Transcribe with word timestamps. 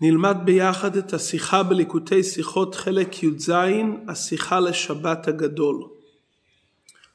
נלמד 0.00 0.36
ביחד 0.44 0.96
את 0.96 1.12
השיחה 1.12 1.62
בליקוטי 1.62 2.22
שיחות 2.22 2.74
חלק 2.74 3.22
י"ז, 3.22 3.52
השיחה 4.08 4.60
לשבת 4.60 5.28
הגדול. 5.28 5.84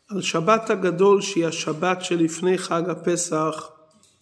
על 0.10 0.22
שבת 0.22 0.70
הגדול 0.70 1.22
שהיא 1.22 1.46
השבת 1.46 2.04
שלפני 2.04 2.58
חג 2.58 2.90
הפסח, 2.90 3.70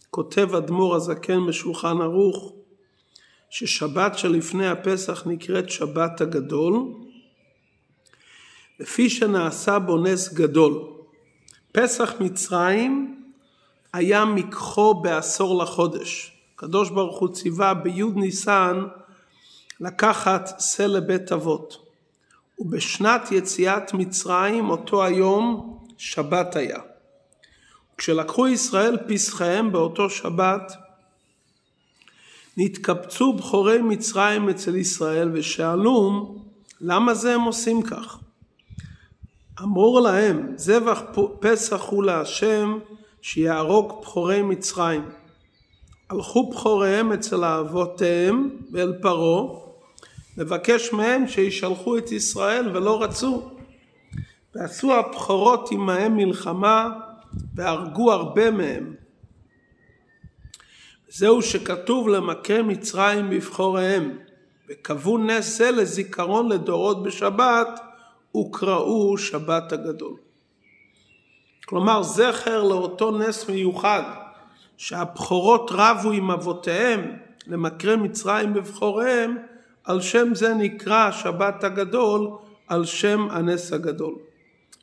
כותב 0.10 0.56
אדמו"ר 0.56 0.96
הזקן 0.96 1.48
בשולחן 1.48 2.02
ערוך, 2.02 2.54
ששבת 3.50 4.18
שלפני 4.18 4.68
הפסח 4.68 5.28
נקראת 5.28 5.70
שבת 5.70 6.22
הגדול, 6.22 6.74
לפי 8.80 9.10
שנעשה 9.10 9.80
בו 9.80 9.98
נס 9.98 10.34
גדול. 10.34 10.84
פסח 11.72 12.14
מצרים 12.20 13.22
היה 13.94 14.26
מקחו 14.26 14.94
בעשור 14.94 15.64
לחודש. 15.64 16.37
הקדוש 16.58 16.90
ברוך 16.90 17.20
הוא 17.20 17.34
ציווה 17.34 17.74
בי' 17.74 18.04
ניסן 18.16 18.84
לקחת 19.80 20.60
שא 20.60 20.84
לבית 20.84 21.32
אבות. 21.32 21.86
ובשנת 22.60 23.32
יציאת 23.32 23.94
מצרים 23.94 24.70
אותו 24.70 25.04
היום 25.04 25.78
שבת 25.98 26.56
היה. 26.56 26.80
כשלקחו 27.98 28.48
ישראל 28.48 28.98
פסחיהם 29.08 29.72
באותו 29.72 30.10
שבת 30.10 30.74
נתקבצו 32.58 33.34
בכורי 33.34 33.82
מצרים 33.82 34.50
אצל 34.50 34.76
ישראל 34.76 35.30
ושאלו 35.34 36.36
למה 36.82 37.14
זה 37.14 37.36
הם 37.36 37.42
עושים 37.42 37.82
כך? 37.82 38.18
אמרו 39.62 40.00
להם 40.00 40.54
זבח 40.56 41.02
פסח 41.40 41.82
הוא 41.82 42.04
להשם 42.04 42.80
שיהרוג 43.22 44.02
בכורי 44.02 44.42
מצרים. 44.42 45.27
הלכו 46.10 46.50
בכוריהם 46.50 47.12
אצל 47.12 47.46
אבותיהם 47.46 48.50
ואל 48.72 48.94
פרעה 49.02 49.60
לבקש 50.38 50.94
מהם 50.94 51.28
שישלחו 51.28 51.98
את 51.98 52.12
ישראל 52.12 52.78
ולא 52.78 53.04
רצו. 53.04 53.52
ועשו 54.56 54.94
הבכורות 54.94 55.72
עמהם 55.72 56.16
מלחמה 56.16 56.90
והרגו 57.56 58.12
הרבה 58.12 58.52
מהם. 58.52 58.96
זהו 61.10 61.42
שכתוב 61.42 62.10
למכה 62.10 62.62
מצרים 62.62 63.30
בבכוריהם 63.30 64.18
וקבעו 64.70 65.18
נס 65.18 65.58
זה 65.58 65.72
לזיכרון 65.72 66.52
לדורות 66.52 67.04
בשבת 67.04 67.80
וקראו 68.38 69.18
שבת 69.18 69.72
הגדול. 69.72 70.16
כלומר 71.66 72.04
זכר 72.04 72.64
לאותו 72.64 73.12
נס 73.12 73.50
מיוחד 73.50 74.27
שהבכורות 74.78 75.72
רבו 75.74 76.12
עם 76.12 76.32
אבותיהם 76.32 77.12
למקרי 77.48 77.96
מצרים 77.96 78.54
בבכוריהם, 78.54 79.38
על 79.84 80.02
שם 80.02 80.36
זה 80.36 80.54
נקרא 80.54 81.12
שבת 81.12 81.64
הגדול, 81.64 82.30
על 82.68 82.86
שם 82.86 83.28
הנס 83.32 83.74
הגדול. 83.74 84.16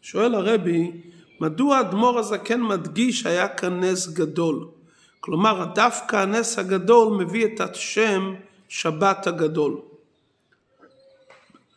שואל 0.03 0.35
הרבי, 0.35 0.91
מדוע 1.41 1.81
אדמו"ר 1.81 2.19
הזקן 2.19 2.61
מדגיש 2.61 3.27
היה 3.27 3.49
כאן 3.49 3.81
נס 3.81 4.09
גדול? 4.09 4.67
כלומר, 5.21 5.65
דווקא 5.75 6.17
הנס 6.17 6.59
הגדול 6.59 7.25
מביא 7.25 7.47
את 7.47 7.61
השם 7.61 8.35
שבת 8.69 9.27
הגדול. 9.27 9.77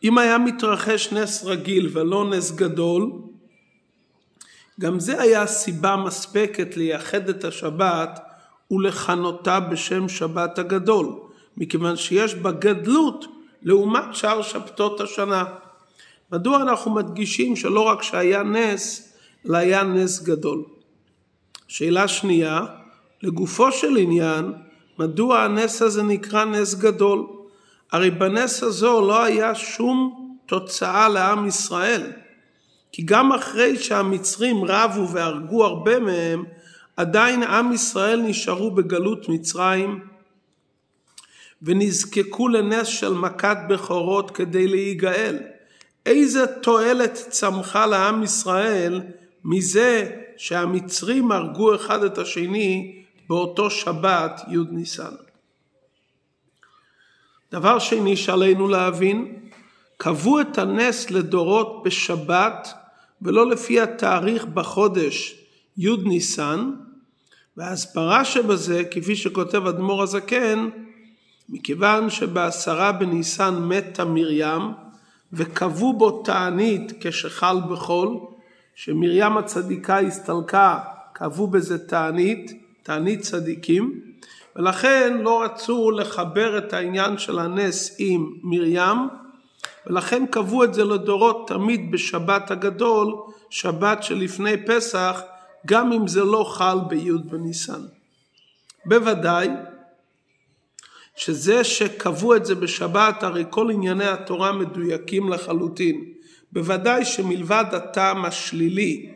אם 0.04 0.18
היה 0.18 0.38
מתרחש 0.38 1.12
נס 1.12 1.44
רגיל 1.44 1.88
ולא 1.92 2.30
נס 2.30 2.50
גדול, 2.50 3.12
גם 4.80 5.00
זה 5.00 5.20
היה 5.20 5.46
סיבה 5.46 5.96
מספקת 5.96 6.76
לייחד 6.76 7.28
את 7.28 7.44
השבת 7.44 8.20
ולכנותה 8.70 9.60
בשם 9.60 10.08
שבת 10.08 10.58
הגדול, 10.58 11.06
מכיוון 11.56 11.96
שיש 11.96 12.34
בה 12.34 12.50
גדלות 12.50 13.24
לעומת 13.62 14.14
שאר 14.14 14.42
שבתות 14.42 15.00
השנה. 15.00 15.44
מדוע 16.32 16.62
אנחנו 16.62 16.94
מדגישים 16.94 17.56
שלא 17.56 17.80
רק 17.80 18.02
שהיה 18.02 18.42
נס, 18.42 19.12
אלא 19.46 19.56
היה 19.56 19.82
נס 19.82 20.22
גדול? 20.22 20.64
שאלה 21.68 22.08
שנייה, 22.08 22.60
לגופו 23.22 23.72
של 23.72 23.96
עניין, 23.96 24.52
מדוע 24.98 25.42
הנס 25.42 25.82
הזה 25.82 26.02
נקרא 26.02 26.44
נס 26.44 26.74
גדול? 26.74 27.26
הרי 27.92 28.10
בנס 28.10 28.62
הזו 28.62 29.00
לא 29.00 29.22
היה 29.22 29.54
שום 29.54 30.28
תוצאה 30.46 31.08
לעם 31.08 31.46
ישראל. 31.46 32.12
כי 32.92 33.02
גם 33.02 33.32
אחרי 33.32 33.78
שהמצרים 33.78 34.64
רבו 34.64 35.08
והרגו 35.08 35.64
הרבה 35.64 35.98
מהם, 35.98 36.44
עדיין 36.96 37.42
עם 37.42 37.72
ישראל 37.72 38.20
נשארו 38.20 38.70
בגלות 38.70 39.28
מצרים 39.28 40.00
ונזקקו 41.62 42.48
לנס 42.48 42.86
של 42.86 43.12
מכת 43.12 43.56
בכורות 43.68 44.30
כדי 44.30 44.66
להיגאל. 44.66 45.38
איזה 46.06 46.46
תועלת 46.46 47.12
צמחה 47.12 47.86
לעם 47.86 48.22
ישראל 48.22 49.02
מזה 49.44 50.10
שהמצרים 50.36 51.32
הרגו 51.32 51.74
אחד 51.74 52.04
את 52.04 52.18
השני 52.18 53.02
באותו 53.28 53.70
שבת 53.70 54.40
י' 54.48 54.56
ניסן. 54.70 55.14
דבר 57.52 57.78
שני 57.78 58.16
שעלינו 58.16 58.68
להבין, 58.68 59.34
קבעו 59.96 60.40
את 60.40 60.58
הנס 60.58 61.10
לדורות 61.10 61.82
בשבת 61.84 62.68
ולא 63.22 63.50
לפי 63.50 63.80
התאריך 63.80 64.44
בחודש 64.44 65.44
י' 65.76 65.96
ניסן, 66.04 66.70
וההסברה 67.56 68.24
שבזה, 68.24 68.82
כפי 68.90 69.16
שכותב 69.16 69.66
אדמו"ר 69.66 70.02
הזקן, 70.02 70.68
מכיוון 71.48 72.10
שבעשרה 72.10 72.92
בניסן 72.92 73.54
מתה 73.68 74.04
מרים, 74.04 74.62
וקבעו 75.32 75.92
בו 75.92 76.22
תענית 76.22 76.92
כשחל 77.00 77.56
בחול, 77.70 78.16
שמרים 78.74 79.36
הצדיקה 79.36 80.00
הסתלקה, 80.00 80.78
קבעו 81.12 81.46
בזה 81.46 81.86
תענית, 81.86 82.52
תענית 82.82 83.20
צדיקים, 83.20 84.00
ולכן 84.56 85.18
לא 85.22 85.42
רצו 85.42 85.90
לחבר 85.90 86.58
את 86.58 86.72
העניין 86.72 87.18
של 87.18 87.38
הנס 87.38 87.96
עם 87.98 88.32
מרים, 88.42 88.96
ולכן 89.88 90.26
קבעו 90.26 90.64
את 90.64 90.74
זה 90.74 90.84
לדורות 90.84 91.48
תמיד 91.48 91.92
בשבת 91.92 92.50
הגדול, 92.50 93.14
שבת 93.50 94.02
שלפני 94.02 94.66
פסח, 94.66 95.20
גם 95.66 95.92
אם 95.92 96.06
זה 96.06 96.24
לא 96.24 96.44
חל 96.44 96.78
בי' 96.88 97.12
בניסן. 97.12 97.80
בוודאי 98.86 99.48
שזה 101.16 101.64
שקבעו 101.64 102.36
את 102.36 102.44
זה 102.44 102.54
בשבת, 102.54 103.22
הרי 103.22 103.44
כל 103.50 103.70
ענייני 103.70 104.06
התורה 104.06 104.52
מדויקים 104.52 105.28
לחלוטין. 105.28 106.04
בוודאי 106.52 107.04
שמלבד 107.04 107.64
הטעם 107.72 108.24
השלילי, 108.24 109.12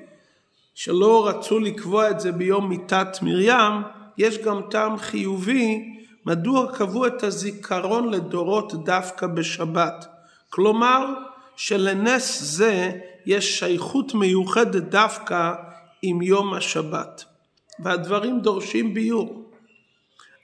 שלא 0.74 1.28
רצו 1.28 1.58
לקבוע 1.58 2.10
את 2.10 2.20
זה 2.20 2.32
ביום 2.32 2.68
מיתת 2.68 3.18
מרים, 3.22 3.72
יש 4.18 4.38
גם 4.38 4.60
טעם 4.70 4.98
חיובי 4.98 5.92
מדוע 6.26 6.72
קבעו 6.72 7.06
את 7.06 7.22
הזיכרון 7.22 8.10
לדורות 8.10 8.84
דווקא 8.84 9.26
בשבת. 9.26 10.11
כלומר, 10.54 11.06
שלנס 11.56 12.42
זה 12.42 12.90
יש 13.26 13.58
שייכות 13.58 14.14
מיוחדת 14.14 14.82
דווקא 14.82 15.52
עם 16.02 16.22
יום 16.22 16.54
השבת. 16.54 17.24
והדברים 17.80 18.40
דורשים 18.40 18.94
ביור. 18.94 19.50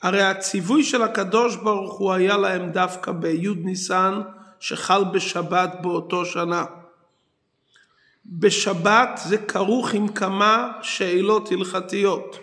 הרי 0.02 0.22
הציווי 0.22 0.84
של 0.84 1.02
הקדוש 1.02 1.56
ברוך 1.56 1.98
הוא 1.98 2.12
היה 2.12 2.36
להם 2.36 2.70
דווקא 2.70 3.12
בי' 3.12 3.48
ניסן 3.54 4.20
שחל 4.60 5.04
בשבת 5.04 5.70
באותו 5.82 6.24
שנה. 6.24 6.64
בשבת 8.26 9.20
זה 9.24 9.38
כרוך 9.38 9.94
עם 9.94 10.08
כמה 10.08 10.72
שאלות 10.82 11.52
הלכתיות. 11.52 12.38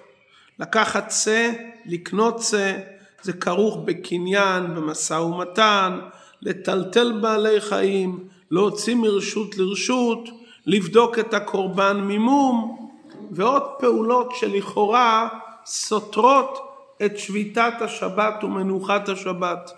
לקחת 0.59 1.11
שא, 1.11 1.51
לקנות 1.85 2.41
שא, 2.41 2.77
זה 3.21 3.33
כרוך 3.33 3.77
בקניין, 3.85 4.75
במשא 4.75 5.13
ומתן, 5.13 5.99
לטלטל 6.45 7.11
בעלי 7.21 7.61
חיים, 7.61 8.19
להוציא 8.51 8.95
מרשות 8.95 9.57
לרשות, 9.57 10.29
לבדוק 10.65 11.19
את 11.19 11.33
הקורבן 11.33 11.97
ממום, 12.03 12.89
ועוד 13.31 13.63
פעולות 13.79 14.31
שלכאורה 14.35 15.27
סותרות 15.65 16.59
את 17.05 17.19
שביתת 17.19 17.73
השבת 17.81 18.43
ומנוחת 18.43 19.09
השבת. 19.09 19.71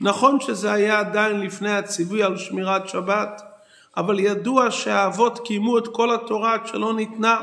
נכון 0.00 0.40
שזה 0.40 0.72
היה 0.72 0.98
עדיין 0.98 1.40
לפני 1.40 1.72
הציווי 1.72 2.22
על 2.22 2.36
שמירת 2.36 2.88
שבת, 2.88 3.42
אבל 3.96 4.20
ידוע 4.20 4.70
שהאבות 4.70 5.38
קיימו 5.38 5.78
את 5.78 5.88
כל 5.88 6.14
התורה 6.14 6.54
עד 6.54 6.66
שלא 6.66 6.94
ניתנה, 6.94 7.40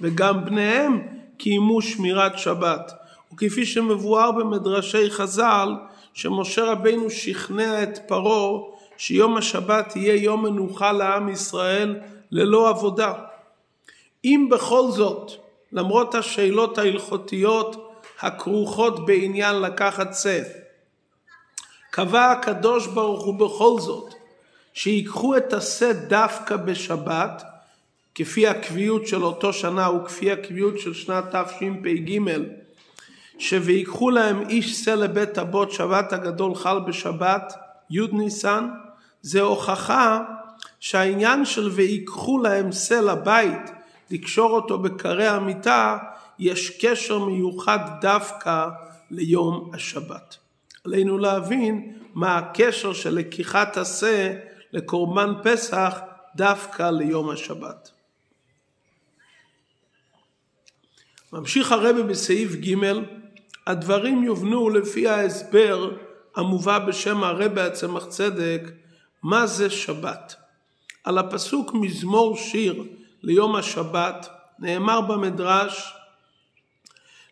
וגם 0.00 0.44
בניהם 0.44 1.02
קיימו 1.38 1.82
שמירת 1.82 2.38
שבת. 2.38 2.92
וכפי 3.32 3.66
שמבואר 3.66 4.30
במדרשי 4.30 5.10
חז"ל, 5.10 5.74
שמשה 6.18 6.64
רבינו 6.64 7.10
שכנע 7.10 7.82
את 7.82 7.98
פרעה 8.06 8.60
שיום 8.96 9.36
השבת 9.36 9.96
יהיה 9.96 10.22
יום 10.22 10.42
מנוחה 10.42 10.92
לעם 10.92 11.28
ישראל 11.28 12.00
ללא 12.30 12.68
עבודה. 12.68 13.12
אם 14.24 14.48
בכל 14.50 14.90
זאת, 14.90 15.32
למרות 15.72 16.14
השאלות 16.14 16.78
ההלכותיות 16.78 17.92
הכרוכות 18.20 19.06
בעניין 19.06 19.60
לקחת 19.60 20.14
שא, 20.14 20.42
קבע 21.90 22.30
הקדוש 22.30 22.86
ברוך 22.86 23.24
הוא 23.24 23.34
בכל 23.34 23.80
זאת 23.80 24.14
שיקחו 24.72 25.36
את 25.36 25.52
השא 25.52 25.92
דווקא 25.92 26.56
בשבת, 26.56 27.42
כפי 28.14 28.46
הקביעות 28.48 29.06
של 29.06 29.24
אותו 29.24 29.52
שנה 29.52 29.90
וכפי 29.90 30.32
הקביעות 30.32 30.78
של 30.78 30.94
שנת 30.94 31.24
תשפ"ג, 31.24 32.18
שויקחו 33.38 34.10
להם 34.10 34.48
איש 34.48 34.84
שא 34.84 34.90
לבית 34.90 35.38
אבות 35.38 35.72
שבת 35.72 36.12
הגדול 36.12 36.54
חל 36.54 36.80
בשבת, 36.80 37.54
י' 37.90 38.06
ניסן, 38.12 38.68
זה 39.22 39.40
הוכחה 39.40 40.24
שהעניין 40.80 41.44
של 41.44 41.68
ויקחו 41.68 42.38
להם 42.38 42.72
שא 42.72 43.00
לבית, 43.00 43.70
לקשור 44.10 44.50
אותו 44.50 44.78
בקרי 44.78 45.26
המיטה, 45.26 45.98
יש 46.38 46.84
קשר 46.84 47.18
מיוחד 47.18 47.78
דווקא 48.00 48.68
ליום 49.10 49.70
השבת. 49.74 50.36
עלינו 50.84 51.18
להבין 51.18 51.98
מה 52.14 52.38
הקשר 52.38 52.92
של 52.92 53.14
לקיחת 53.14 53.76
השא 53.76 54.32
לקורבן 54.72 55.32
פסח 55.42 56.00
דווקא 56.36 56.90
ליום 56.90 57.30
השבת. 57.30 57.90
ממשיך 61.32 61.72
הרבי 61.72 62.02
בסעיף 62.02 62.54
ג' 62.54 62.74
הדברים 63.68 64.24
יובנו 64.24 64.70
לפי 64.70 65.08
ההסבר 65.08 65.90
המובא 66.36 66.78
בשם 66.78 67.24
הרבי 67.24 67.60
הצמח 67.60 68.06
צדק 68.06 68.62
מה 69.22 69.46
זה 69.46 69.70
שבת. 69.70 70.34
על 71.04 71.18
הפסוק 71.18 71.74
מזמור 71.74 72.36
שיר 72.36 72.84
ליום 73.22 73.56
השבת 73.56 74.28
נאמר 74.58 75.00
במדרש 75.00 75.92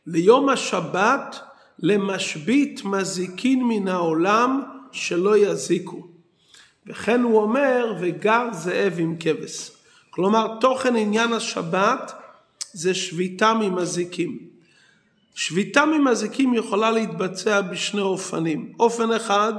ליום 0.06 0.48
השבת 0.48 1.40
למשבית 1.78 2.84
מזיקין 2.84 3.64
מן 3.64 3.88
העולם 3.88 4.62
שלא 4.92 5.38
יזיקו. 5.38 6.06
וכן 6.86 7.22
הוא 7.22 7.40
אומר 7.40 7.94
וגר 8.00 8.48
זאב 8.52 8.94
עם 8.98 9.16
כבש. 9.20 9.70
כלומר 10.10 10.56
תוכן 10.60 10.96
עניין 10.96 11.32
השבת 11.32 12.12
זה 12.72 12.94
שביתה 12.94 13.54
ממזיקים. 13.54 14.55
שביתה 15.36 15.84
ממזיקים 15.86 16.54
יכולה 16.54 16.90
להתבצע 16.90 17.60
בשני 17.60 18.00
אופנים. 18.00 18.72
אופן 18.80 19.12
אחד 19.12 19.52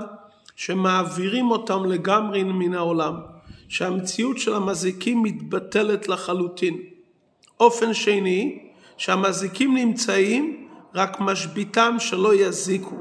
שמעבירים 0.56 1.52
אותם 1.52 1.86
לגמרי 1.86 2.44
מן 2.44 2.74
העולם, 2.74 3.14
שהמציאות 3.68 4.38
של 4.38 4.54
המזיקים 4.54 5.24
מתבטלת 5.24 6.08
לחלוטין. 6.08 6.78
אופן 7.60 7.94
שני, 7.94 8.60
שהמזיקים 8.98 9.78
נמצאים 9.78 10.68
רק 10.96 11.20
משביתם 11.20 11.96
שלא 12.00 12.36
יזיקו. 12.36 12.96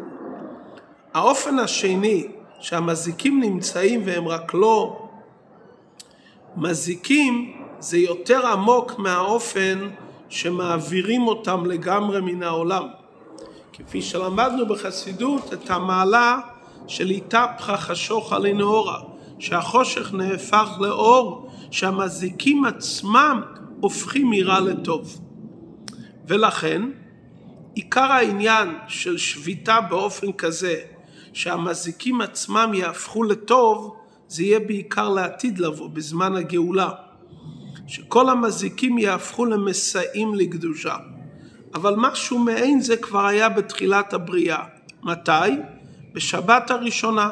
האופן 1.14 1.58
השני 1.58 2.26
שהמזיקים 2.60 3.40
נמצאים 3.40 4.02
והם 4.04 4.28
רק 4.28 4.54
לא 4.54 5.08
מזיקים 6.56 7.52
זה 7.78 7.98
יותר 7.98 8.46
עמוק 8.46 8.98
מהאופן 8.98 9.88
שמעבירים 10.28 11.26
אותם 11.26 11.66
לגמרי 11.66 12.20
מן 12.20 12.42
העולם. 12.42 12.88
כפי 13.72 14.02
שלמדנו 14.02 14.66
בחסידות 14.66 15.52
את 15.52 15.70
המעלה 15.70 16.38
של 16.86 17.10
איתפחה 17.10 17.76
חשוכה 17.76 18.38
לנאורה, 18.38 19.00
שהחושך 19.38 20.14
נהפך 20.14 20.68
לאור, 20.80 21.50
שהמזיקים 21.70 22.64
עצמם 22.64 23.42
הופכים 23.80 24.30
מרע 24.30 24.60
לטוב. 24.60 25.20
ולכן 26.26 26.82
עיקר 27.74 28.12
העניין 28.12 28.78
של 28.88 29.18
שביתה 29.18 29.80
באופן 29.80 30.32
כזה 30.32 30.80
שהמזיקים 31.32 32.20
עצמם 32.20 32.70
יהפכו 32.74 33.22
לטוב 33.22 33.96
זה 34.28 34.42
יהיה 34.42 34.60
בעיקר 34.60 35.08
לעתיד 35.08 35.58
לבוא 35.58 35.88
בזמן 35.88 36.36
הגאולה 36.36 36.90
שכל 37.86 38.28
המזיקים 38.28 38.98
יהפכו 38.98 39.46
למסעים 39.46 40.34
לקדושה. 40.34 40.96
אבל 41.74 41.94
משהו 41.96 42.38
מעין 42.38 42.80
זה 42.80 42.96
כבר 42.96 43.26
היה 43.26 43.48
בתחילת 43.48 44.12
הבריאה. 44.12 44.64
מתי? 45.02 45.50
בשבת 46.12 46.70
הראשונה. 46.70 47.30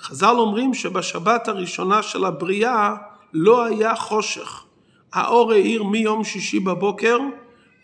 חז"ל 0.00 0.34
אומרים 0.38 0.74
שבשבת 0.74 1.48
הראשונה 1.48 2.02
של 2.02 2.24
הבריאה 2.24 2.94
לא 3.32 3.64
היה 3.64 3.96
חושך. 3.96 4.64
האור 5.12 5.52
האיר 5.52 5.82
מיום 5.82 6.24
שישי 6.24 6.60
בבוקר 6.60 7.18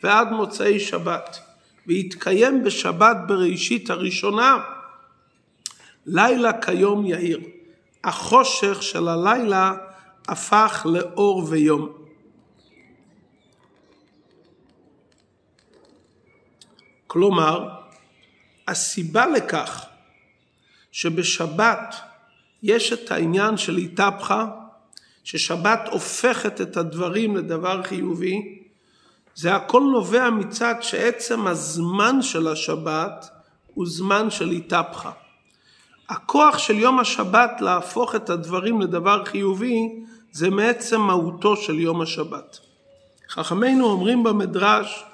ועד 0.03 0.33
מוצאי 0.33 0.81
שבת. 0.81 1.39
והתקיים 1.87 2.65
בשבת 2.65 3.17
בראשית 3.27 3.91
הראשונה. 3.91 4.59
לילה 6.07 6.61
כיום 6.61 7.07
יאיר. 7.07 7.41
החושך 8.05 8.83
של 8.83 9.09
הלילה 9.09 9.75
הפך 10.29 10.87
לאור 10.91 11.45
ויום. 11.49 11.93
כלומר, 17.07 17.69
הסיבה 18.69 19.27
לכך 19.27 19.87
שבשבת 20.93 21.95
יש 22.63 22.93
את 22.93 23.11
העניין 23.11 23.57
של 23.57 23.77
איתפחה, 23.77 24.47
ששבת 25.25 25.81
הופכת 25.91 26.61
את 26.61 26.77
הדברים 26.77 27.37
לדבר 27.37 27.83
חיובי, 27.83 28.59
זה 29.35 29.55
הכל 29.55 29.83
נובע 29.93 30.31
מצד 30.31 30.75
שעצם 30.81 31.47
הזמן 31.47 32.23
של 32.23 32.49
השבת 32.49 33.29
הוא 33.75 33.87
זמן 33.87 34.31
של 34.31 34.51
איתפחה. 34.51 35.11
הכוח 36.09 36.59
של 36.59 36.79
יום 36.79 36.99
השבת 36.99 37.61
להפוך 37.61 38.15
את 38.15 38.31
הדברים 38.31 38.81
לדבר 38.81 39.25
חיובי 39.25 40.05
זה 40.33 40.51
מעצם 40.51 41.01
מהותו 41.01 41.57
של 41.57 41.81
יום 41.81 42.01
השבת. 42.01 42.59
חכמינו 43.31 43.85
אומרים 43.91 44.23
במדרש, 44.23 45.05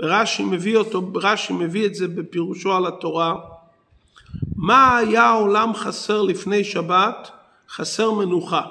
ורש"י 0.00 0.44
מביא 0.44 0.76
אותו, 0.76 1.10
רש"י 1.14 1.52
מביא 1.52 1.86
את 1.86 1.94
זה 1.94 2.08
בפירושו 2.08 2.76
על 2.76 2.86
התורה, 2.86 3.34
מה 4.56 4.96
היה 4.96 5.22
העולם 5.22 5.74
חסר 5.74 6.22
לפני 6.22 6.64
שבת? 6.64 7.30
חסר 7.70 8.10
מנוחה. 8.10 8.62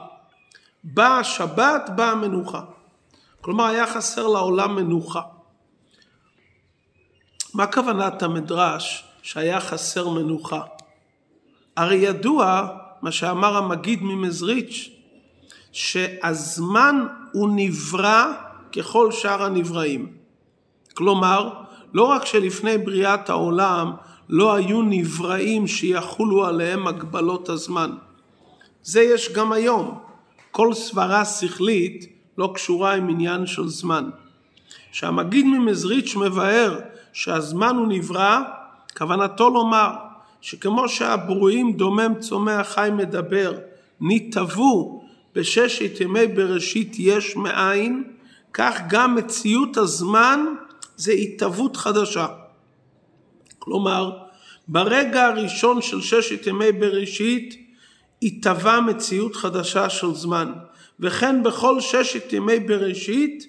באה 0.84 1.24
שבת, 1.24 1.90
באה 1.96 2.16
מנוחה. 2.16 2.62
כלומר 3.42 3.66
היה 3.66 3.88
חסר 3.88 4.28
לעולם 4.28 4.76
מנוחה. 4.76 5.22
מה 7.54 7.68
כוונת 7.68 8.24
המדרש 8.24 9.04
שהיה 9.22 9.60
חסר 9.60 10.10
מנוחה? 10.10 10.62
הרי 11.78 11.96
ידוע 11.96 12.68
מה 13.02 13.12
שאמר 13.12 13.58
המגיד 13.58 14.04
ממזריץ' 14.04 14.97
שהזמן 15.72 17.06
הוא 17.32 17.50
נברא 17.56 18.32
ככל 18.78 19.12
שאר 19.12 19.44
הנבראים. 19.44 20.08
כלומר, 20.94 21.50
לא 21.94 22.04
רק 22.04 22.26
שלפני 22.26 22.78
בריאת 22.78 23.30
העולם 23.30 23.92
לא 24.30 24.56
היו 24.56 24.82
נבראים 24.82 25.68
שיחולו 25.68 26.46
עליהם 26.46 26.88
הגבלות 26.88 27.50
הזמן. 27.50 27.92
זה 28.84 29.02
יש 29.02 29.34
גם 29.34 29.52
היום. 29.52 30.00
כל 30.52 30.74
סברה 30.74 31.26
שכלית 31.26 32.06
לא 32.38 32.52
קשורה 32.56 32.94
עם 32.94 33.10
עניין 33.10 33.46
של 33.46 33.68
זמן. 33.68 34.10
כשהמגיד 34.92 35.46
ממזריץ' 35.46 36.16
מבאר 36.16 36.80
שהזמן 37.14 37.76
הוא 37.76 37.88
נברא, 37.88 38.42
כוונתו 38.98 39.50
לומר 39.50 39.92
שכמו 40.42 40.90
שהברואים 40.90 41.74
דומם 41.74 42.14
צומח 42.20 42.68
חי 42.68 42.90
מדבר, 42.94 43.54
ניטבו 44.02 45.07
בששת 45.38 46.02
ימי 46.02 46.28
בראשית 46.28 46.96
יש 47.00 47.36
מאין, 47.36 48.04
כך 48.54 48.80
גם 48.90 49.16
מציאות 49.16 49.78
הזמן 49.78 50.46
זה 50.96 51.12
התהוות 51.12 51.78
חדשה. 51.78 52.28
כלומר, 53.60 54.18
ברגע 54.68 55.26
הראשון 55.26 55.82
של 55.82 56.02
ששת 56.02 56.48
ימי 56.48 56.72
בראשית 56.72 57.68
התהווה 58.24 58.82
מציאות 58.82 59.36
חדשה 59.36 59.90
של 59.90 60.14
זמן. 60.14 60.54
וכן 61.00 61.44
בכל 61.44 61.82
ששת 61.82 62.34
ימי 62.34 62.60
בראשית 62.60 63.46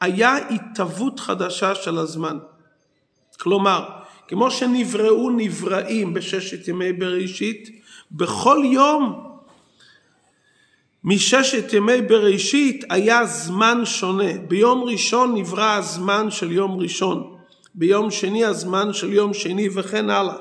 היה 0.00 0.36
התהוות 0.36 1.20
חדשה 1.20 1.74
של 1.74 1.98
הזמן. 1.98 2.38
כלומר, 3.40 3.88
כמו 4.28 4.50
שנבראו 4.50 5.30
נבראים 5.30 6.14
בששת 6.14 6.68
ימי 6.68 6.92
בראשית, 6.92 7.82
בכל 8.12 8.62
יום 8.64 9.29
מששת 11.04 11.72
ימי 11.72 12.02
בראשית 12.02 12.84
היה 12.90 13.26
זמן 13.26 13.84
שונה. 13.84 14.38
ביום 14.48 14.82
ראשון 14.82 15.34
נברא 15.34 15.74
הזמן 15.74 16.30
של 16.30 16.52
יום 16.52 16.80
ראשון, 16.80 17.36
ביום 17.74 18.10
שני 18.10 18.44
הזמן 18.44 18.92
של 18.92 19.12
יום 19.12 19.34
שני 19.34 19.68
וכן 19.74 20.10
הלאה. 20.10 20.36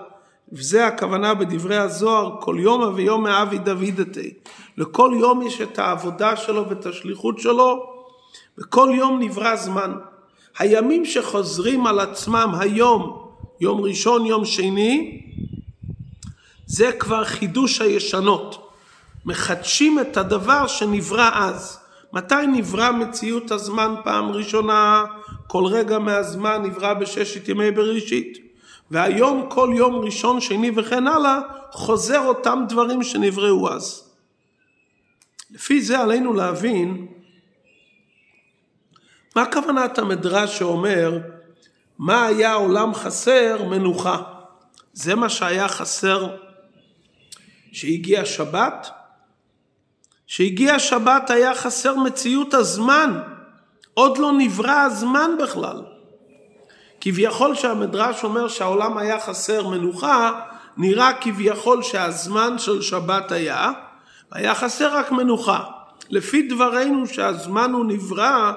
וזה 0.51 0.87
הכוונה 0.87 1.33
בדברי 1.33 1.77
הזוהר, 1.77 2.35
כל 2.41 2.57
יום 2.59 2.93
ויום 2.95 3.23
מאבי 3.23 3.57
דוידתי. 3.57 4.33
לכל 4.77 5.11
יום 5.19 5.41
יש 5.41 5.61
את 5.61 5.79
העבודה 5.79 6.35
שלו 6.35 6.69
ואת 6.69 6.85
השליחות 6.85 7.39
שלו, 7.39 7.83
וכל 8.57 8.91
יום 8.93 9.19
נברא 9.19 9.55
זמן. 9.55 9.91
הימים 10.59 11.05
שחוזרים 11.05 11.87
על 11.87 11.99
עצמם 11.99 12.51
היום, 12.59 13.27
יום 13.61 13.81
ראשון, 13.81 14.25
יום 14.25 14.45
שני, 14.45 15.21
זה 16.65 16.91
כבר 16.91 17.23
חידוש 17.23 17.81
הישנות. 17.81 18.68
מחדשים 19.25 19.99
את 19.99 20.17
הדבר 20.17 20.67
שנברא 20.67 21.29
אז. 21.33 21.79
מתי 22.13 22.47
נברא 22.47 22.91
מציאות 22.91 23.51
הזמן 23.51 23.95
פעם 24.03 24.29
ראשונה? 24.29 25.05
כל 25.47 25.65
רגע 25.65 25.99
מהזמן 25.99 26.61
נברא 26.63 26.93
בששת 26.93 27.49
ימי 27.49 27.71
בראשית. 27.71 28.37
והיום 28.91 29.45
כל 29.49 29.73
יום 29.75 29.95
ראשון, 29.95 30.41
שני 30.41 30.71
וכן 30.75 31.07
הלאה, 31.07 31.39
חוזר 31.71 32.19
אותם 32.19 32.63
דברים 32.69 33.03
שנבראו 33.03 33.69
אז. 33.69 34.09
לפי 35.51 35.81
זה 35.81 35.99
עלינו 35.99 36.33
להבין 36.33 37.07
מה 39.35 39.51
כוונת 39.51 39.97
המדרש 39.97 40.57
שאומר 40.59 41.19
מה 41.99 42.25
היה 42.25 42.53
עולם 42.53 42.93
חסר? 42.93 43.63
מנוחה. 43.63 44.21
זה 44.93 45.15
מה 45.15 45.29
שהיה 45.29 45.67
חסר 45.67 46.35
שהגיע 47.71 48.25
שבת? 48.25 48.89
שהגיע 50.29 50.79
שבת 50.79 51.29
היה 51.29 51.55
חסר 51.55 51.95
מציאות 51.95 52.53
הזמן. 52.53 53.19
עוד 53.93 54.17
לא 54.17 54.31
נברא 54.37 54.71
הזמן 54.71 55.31
בכלל. 55.43 55.81
כביכול 57.01 57.55
שהמדרש 57.55 58.23
אומר 58.23 58.47
שהעולם 58.47 58.97
היה 58.97 59.19
חסר 59.19 59.67
מנוחה, 59.67 60.39
נראה 60.77 61.13
כביכול 61.21 61.83
שהזמן 61.83 62.57
של 62.57 62.81
שבת 62.81 63.31
היה, 63.31 63.71
היה 64.31 64.55
חסר 64.55 64.95
רק 64.97 65.11
מנוחה. 65.11 65.63
לפי 66.09 66.41
דברינו 66.41 67.07
שהזמן 67.07 67.71
הוא 67.73 67.85
נברא, 67.85 68.51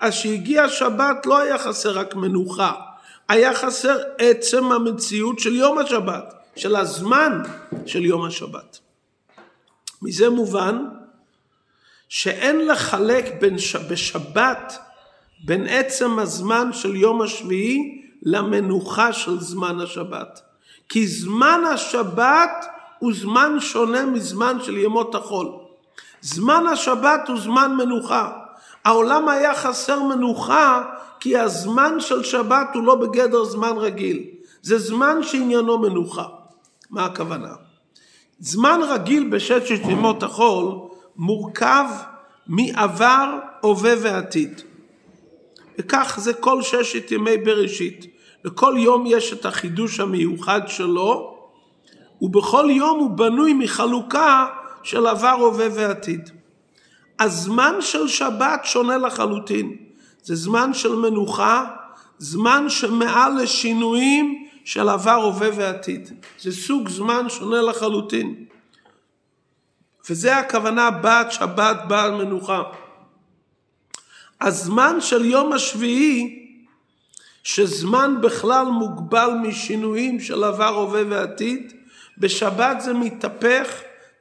אז 0.00 0.14
שהגיע 0.14 0.68
שבת 0.68 1.26
לא 1.26 1.38
היה 1.38 1.58
חסר 1.58 1.98
רק 1.98 2.14
מנוחה, 2.14 2.72
היה 3.28 3.54
חסר 3.54 3.98
עצם 4.18 4.72
המציאות 4.72 5.38
של 5.38 5.54
יום 5.54 5.78
השבת, 5.78 6.34
של 6.56 6.76
הזמן 6.76 7.42
של 7.86 8.04
יום 8.04 8.24
השבת. 8.24 8.78
מזה 10.02 10.30
מובן 10.30 10.84
שאין 12.08 12.66
לחלק 12.66 13.40
בין 13.40 13.58
ש... 13.58 13.76
בשבת 13.76 14.78
בין 15.44 15.66
עצם 15.68 16.18
הזמן 16.18 16.72
של 16.72 16.96
יום 16.96 17.22
השביעי 17.22 18.02
למנוחה 18.22 19.12
של 19.12 19.40
זמן 19.40 19.80
השבת. 19.80 20.40
כי 20.88 21.06
זמן 21.06 21.60
השבת 21.74 22.66
הוא 22.98 23.12
זמן 23.14 23.60
שונה 23.60 24.06
מזמן 24.06 24.56
של 24.62 24.78
ימות 24.78 25.14
החול. 25.14 25.48
זמן 26.20 26.66
השבת 26.66 27.28
הוא 27.28 27.40
זמן 27.40 27.74
מנוחה. 27.76 28.30
העולם 28.84 29.28
היה 29.28 29.54
חסר 29.54 30.02
מנוחה 30.02 30.82
כי 31.20 31.38
הזמן 31.38 32.00
של 32.00 32.22
שבת 32.22 32.68
הוא 32.74 32.82
לא 32.82 32.94
בגדר 32.94 33.44
זמן 33.44 33.72
רגיל. 33.76 34.24
זה 34.62 34.78
זמן 34.78 35.22
שעניינו 35.22 35.78
מנוחה. 35.78 36.24
מה 36.90 37.04
הכוונה? 37.04 37.52
זמן 38.40 38.80
רגיל 38.88 39.28
בששת 39.30 39.80
ימות 39.88 40.22
החול 40.22 40.74
מורכב 41.18 41.84
מעבר, 42.46 43.38
הווה 43.60 43.92
ועתיד. 44.02 44.60
וכך 45.78 46.18
זה 46.20 46.34
כל 46.34 46.62
ששת 46.62 47.10
ימי 47.10 47.36
בראשית. 47.36 48.06
לכל 48.44 48.74
יום 48.78 49.04
יש 49.06 49.32
את 49.32 49.46
החידוש 49.46 50.00
המיוחד 50.00 50.60
שלו, 50.66 51.36
ובכל 52.20 52.68
יום 52.70 52.98
הוא 52.98 53.10
בנוי 53.10 53.52
מחלוקה 53.52 54.46
של 54.82 55.06
עבר, 55.06 55.36
הווה 55.40 55.66
ועתיד. 55.74 56.30
הזמן 57.20 57.74
של 57.80 58.08
שבת 58.08 58.60
שונה 58.64 58.98
לחלוטין. 58.98 59.76
זה 60.22 60.34
זמן 60.34 60.74
של 60.74 60.94
מנוחה, 60.94 61.64
זמן 62.18 62.64
שמעל 62.68 63.42
לשינויים 63.42 64.46
של 64.64 64.88
עבר, 64.88 65.14
הווה 65.14 65.48
ועתיד. 65.56 66.10
זה 66.40 66.52
סוג 66.52 66.88
זמן 66.88 67.28
שונה 67.28 67.62
לחלוטין. 67.62 68.44
וזה 70.10 70.36
הכוונה 70.36 70.90
בת 70.90 71.32
שבת 71.32 71.76
בעל 71.88 72.10
מנוחה. 72.10 72.62
הזמן 74.40 75.00
של 75.00 75.24
יום 75.24 75.52
השביעי, 75.52 76.46
שזמן 77.42 78.14
בכלל 78.20 78.66
מוגבל 78.66 79.30
משינויים 79.42 80.20
של 80.20 80.44
עבר, 80.44 80.74
הווה 80.74 81.02
ועתיד, 81.08 81.72
בשבת 82.18 82.80
זה 82.80 82.94
מתהפך, 82.94 83.68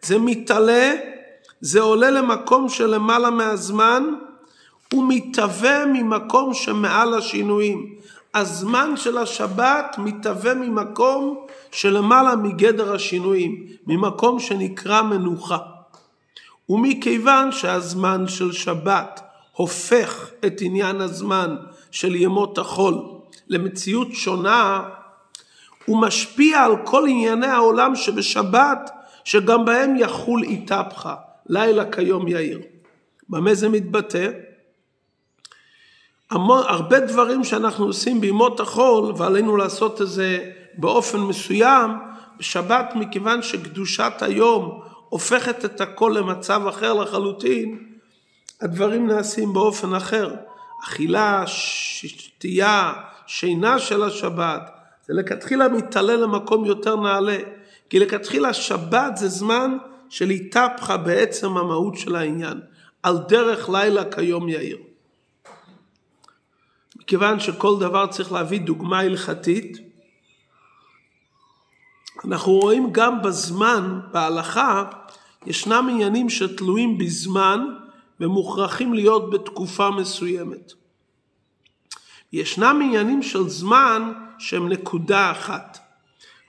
זה 0.02 0.20
מתעלה, 0.20 0.94
זה 1.62 1.82
עולה 1.82 2.12
למקום 2.12 2.70
שלמעלה 2.70 3.30
מהזמן, 3.30 4.04
הוא 4.94 5.06
מתהווה 5.08 5.86
ממקום 5.86 6.54
שמעל 6.54 7.14
השינויים. 7.14 7.96
הזמן 8.34 8.98
של 8.98 9.18
השבת 9.18 9.96
מתהווה 9.98 10.54
ממקום 10.54 11.46
שלמעלה 11.72 12.36
מגדר 12.36 12.94
השינויים, 12.94 13.66
ממקום 13.88 14.40
שנקרא 14.40 15.02
מנוחה. 15.02 15.75
ומכיוון 16.70 17.52
שהזמן 17.52 18.28
של 18.28 18.52
שבת 18.52 19.22
הופך 19.52 20.30
את 20.46 20.62
עניין 20.62 21.02
הזמן 21.02 21.56
של 21.92 22.16
ימות 22.16 22.58
החול 22.58 22.96
למציאות 23.48 24.08
שונה, 24.14 24.84
הוא 25.86 26.02
משפיע 26.02 26.64
על 26.64 26.72
כל 26.84 27.08
ענייני 27.10 27.48
העולם 27.48 27.96
שבשבת, 27.96 28.90
שגם 29.24 29.66
בהם 29.66 29.96
יחול 29.96 30.44
איתפחה, 30.44 31.16
לילה 31.46 31.92
כיום 31.92 32.28
יאיר. 32.28 32.62
במה 33.30 33.54
זה 33.54 33.70
מתבטא? 33.70 34.30
המון, 36.32 36.64
הרבה 36.68 37.00
דברים 37.00 37.44
שאנחנו 37.44 37.86
עושים 37.86 38.22
בימות 38.22 38.60
החול, 38.60 39.14
ועלינו 39.18 39.58
לעשות 39.58 40.02
את 40.02 40.08
זה 40.08 40.52
באופן 40.78 41.20
מסוים, 41.20 41.92
בשבת 42.38 42.94
מכיוון 42.96 43.42
שקדושת 43.42 44.14
היום 44.22 44.82
הופכת 45.16 45.66
את 45.66 45.82
הכל 45.82 46.16
למצב 46.18 46.68
אחר 46.68 46.94
לחלוטין, 46.94 47.90
הדברים 48.62 49.08
נעשים 49.08 49.54
באופן 49.54 49.94
אחר. 49.94 50.36
אכילה, 50.84 51.44
שתייה, 51.48 52.94
שינה 53.28 53.80
של 53.80 54.04
השבת, 54.04 54.72
זה 55.08 55.14
לכתחילה 55.14 55.68
מתעלה 55.70 56.16
למקום 56.16 56.66
יותר 56.66 56.96
נעלה. 56.96 57.38
כי 57.90 58.00
לכתחילה 58.00 58.54
שבת 58.54 59.18
זה 59.18 59.28
זמן 59.28 59.78
של 60.10 60.30
התהפכה 60.30 60.98
בעצם 60.98 61.58
המהות 61.58 61.98
של 61.98 62.16
העניין. 62.16 62.62
על 63.04 63.18
דרך 63.18 63.70
לילה 63.70 64.12
כיום 64.12 64.50
יאיר. 64.50 64.78
מכיוון 66.96 67.40
שכל 67.40 67.80
דבר 67.80 68.08
צריך 68.08 68.32
להביא 68.32 68.60
דוגמה 68.60 69.00
הלכתית, 69.00 69.78
אנחנו 72.26 72.52
רואים 72.52 72.90
גם 72.92 73.22
בזמן, 73.22 74.00
בהלכה, 74.12 74.84
ישנם 75.46 75.88
עניינים 75.92 76.30
שתלויים 76.30 76.98
בזמן 76.98 77.66
ומוכרחים 78.20 78.94
להיות 78.94 79.30
בתקופה 79.30 79.90
מסוימת. 79.90 80.74
ישנם 82.34 82.82
עניינים 82.84 83.24
של 83.24 83.50
זמן 83.50 84.12
שהם 84.38 84.70
נקודה 84.70 85.32
אחת. 85.32 85.78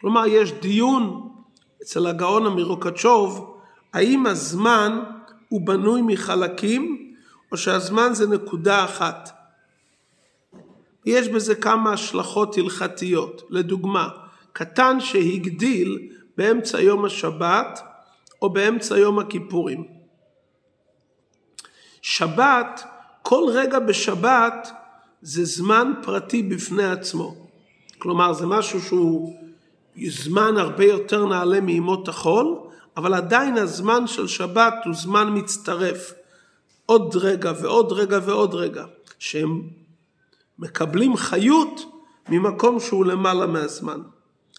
כלומר, 0.00 0.26
יש 0.26 0.53
דיון 0.53 1.29
אצל 1.83 2.07
הגאון 2.07 2.47
אמירוקצ'וב, 2.47 3.57
האם 3.93 4.26
הזמן 4.26 5.00
הוא 5.49 5.67
בנוי 5.67 6.03
מחלקים, 6.03 7.12
או 7.53 7.57
שהזמן 7.57 8.09
זה 8.12 8.26
נקודה 8.26 8.85
אחת. 8.85 9.31
יש 11.07 11.29
בזה 11.29 11.55
כמה 11.55 11.93
השלכות 11.93 12.59
הלכתיות. 12.59 13.43
לדוגמה, 13.50 14.09
קטן 14.53 15.00
שהגדיל 15.00 15.99
באמצע 16.37 16.81
יום 16.81 17.05
השבת 17.05 17.81
או 18.43 18.50
באמצע 18.50 18.99
יום 18.99 19.19
הכיפורים. 19.19 19.85
שבת, 22.02 22.85
כל 23.23 23.45
רגע 23.52 23.78
בשבת 23.78 24.69
זה 25.23 25.45
זמן 25.45 25.93
פרטי 26.02 26.43
בפני 26.43 26.85
עצמו. 26.85 27.35
כלומר, 27.99 28.33
זה 28.33 28.47
משהו 28.47 28.81
שהוא 28.81 29.35
זמן 30.09 30.57
הרבה 30.57 30.85
יותר 30.85 31.26
נעלה 31.26 31.61
מימות 31.61 32.09
החול, 32.09 32.59
אבל 32.97 33.14
עדיין 33.14 33.57
הזמן 33.57 34.07
של 34.07 34.26
שבת 34.26 34.75
הוא 34.85 34.95
זמן 34.95 35.28
מצטרף. 35.35 36.12
עוד 36.87 37.16
רגע 37.16 37.52
ועוד 37.61 37.93
רגע 37.93 38.19
ועוד 38.23 38.55
רגע, 38.55 38.85
שהם 39.19 39.62
מקבלים 40.59 41.16
חיות 41.16 41.81
ממקום 42.28 42.81
שהוא 42.81 43.05
למעלה 43.05 43.47
מהזמן. 43.47 44.00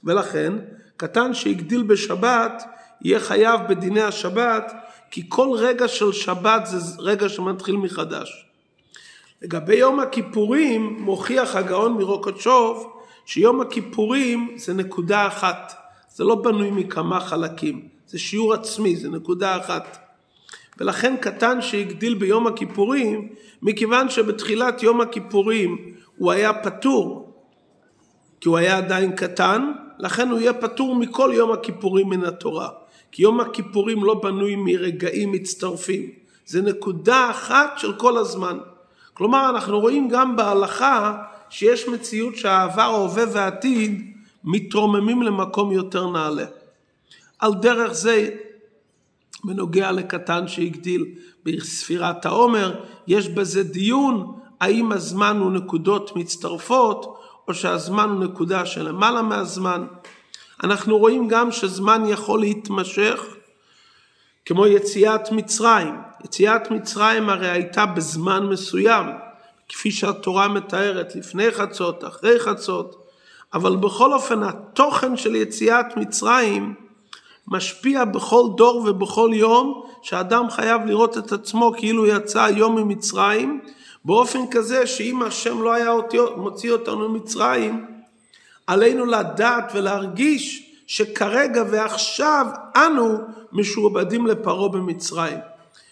ולכן, 0.03 0.53
קטן 0.97 1.33
שהגדיל 1.33 1.83
בשבת, 1.83 2.63
יהיה 3.01 3.19
חייב 3.19 3.61
בדיני 3.69 4.01
השבת, 4.01 4.73
כי 5.11 5.23
כל 5.29 5.49
רגע 5.57 5.87
של 5.87 6.11
שבת 6.11 6.65
זה 6.65 6.77
רגע 6.99 7.29
שמתחיל 7.29 7.75
מחדש. 7.75 8.45
לגבי 9.41 9.75
יום 9.75 9.99
הכיפורים, 9.99 10.97
מוכיח 10.99 11.55
הגאון 11.55 11.93
מרוקצ'וב, 11.93 12.93
שיום 13.25 13.61
הכיפורים 13.61 14.55
זה 14.57 14.73
נקודה 14.73 15.27
אחת. 15.27 15.73
זה 16.09 16.23
לא 16.23 16.35
בנוי 16.35 16.71
מכמה 16.71 17.19
חלקים, 17.19 17.87
זה 18.07 18.19
שיעור 18.19 18.53
עצמי, 18.53 18.95
זה 18.95 19.09
נקודה 19.09 19.57
אחת. 19.57 19.97
ולכן 20.77 21.15
קטן 21.17 21.61
שהגדיל 21.61 22.13
ביום 22.13 22.47
הכיפורים, 22.47 23.29
מכיוון 23.61 24.09
שבתחילת 24.09 24.83
יום 24.83 25.01
הכיפורים 25.01 25.93
הוא 26.17 26.31
היה 26.31 26.53
פטור, 26.53 27.33
כי 28.41 28.49
הוא 28.49 28.57
היה 28.57 28.77
עדיין 28.77 29.15
קטן, 29.15 29.71
לכן 29.99 30.29
הוא 30.29 30.39
יהיה 30.39 30.53
פטור 30.53 30.95
מכל 30.95 31.31
יום 31.33 31.51
הכיפורים 31.51 32.09
מן 32.09 32.23
התורה. 32.23 32.69
כי 33.17 33.23
יום 33.23 33.39
הכיפורים 33.39 34.03
לא 34.03 34.13
בנוי 34.13 34.55
מרגעים 34.55 35.31
מצטרפים, 35.31 36.09
זה 36.45 36.61
נקודה 36.61 37.29
אחת 37.31 37.73
של 37.77 37.93
כל 37.93 38.17
הזמן. 38.17 38.57
כלומר, 39.13 39.49
אנחנו 39.49 39.79
רואים 39.79 40.07
גם 40.09 40.35
בהלכה 40.35 41.17
שיש 41.49 41.87
מציאות 41.87 42.35
שהעבר, 42.35 42.81
ההווה 42.81 43.23
והעתיד 43.33 44.13
מתרוממים 44.43 45.21
למקום 45.23 45.71
יותר 45.71 46.09
נעלה. 46.09 46.45
על 47.39 47.53
דרך 47.53 47.91
זה, 47.91 48.29
בנוגע 49.43 49.91
לקטן 49.91 50.47
שהגדיל 50.47 51.05
בספירת 51.43 52.25
העומר, 52.25 52.83
יש 53.07 53.29
בזה 53.29 53.63
דיון 53.63 54.33
האם 54.61 54.91
הזמן 54.91 55.37
הוא 55.37 55.51
נקודות 55.51 56.15
מצטרפות 56.15 57.17
או 57.47 57.53
שהזמן 57.53 58.09
הוא 58.09 58.23
נקודה 58.23 58.65
שלמעלה 58.65 59.21
מהזמן. 59.21 59.85
אנחנו 60.63 60.97
רואים 60.97 61.27
גם 61.27 61.51
שזמן 61.51 62.03
יכול 62.07 62.39
להתמשך 62.39 63.21
כמו 64.45 64.67
יציאת 64.67 65.31
מצרים. 65.31 65.95
יציאת 66.23 66.71
מצרים 66.71 67.29
הרי 67.29 67.49
הייתה 67.49 67.85
בזמן 67.85 68.45
מסוים, 68.45 69.05
כפי 69.69 69.91
שהתורה 69.91 70.47
מתארת 70.47 71.15
לפני 71.15 71.51
חצות, 71.51 72.03
אחרי 72.03 72.39
חצות, 72.39 73.07
אבל 73.53 73.75
בכל 73.75 74.13
אופן 74.13 74.43
התוכן 74.43 75.17
של 75.17 75.35
יציאת 75.35 75.97
מצרים 75.97 76.73
משפיע 77.47 78.05
בכל 78.05 78.43
דור 78.57 78.85
ובכל 78.89 79.29
יום 79.33 79.83
שאדם 80.01 80.49
חייב 80.49 80.85
לראות 80.85 81.17
את 81.17 81.31
עצמו 81.31 81.73
כאילו 81.77 82.07
יצא 82.07 82.43
היום 82.43 82.75
ממצרים 82.75 83.61
באופן 84.05 84.39
כזה 84.51 84.87
שאם 84.87 85.23
השם 85.23 85.61
לא 85.61 85.73
היה 85.73 85.91
מוציא 86.37 86.71
אותנו 86.71 87.09
ממצרים 87.09 87.96
עלינו 88.67 89.05
לדעת 89.05 89.71
ולהרגיש 89.75 90.73
שכרגע 90.87 91.63
ועכשיו 91.71 92.45
אנו 92.75 93.17
משועבדים 93.51 94.27
לפרעה 94.27 94.69
במצרים. 94.69 95.37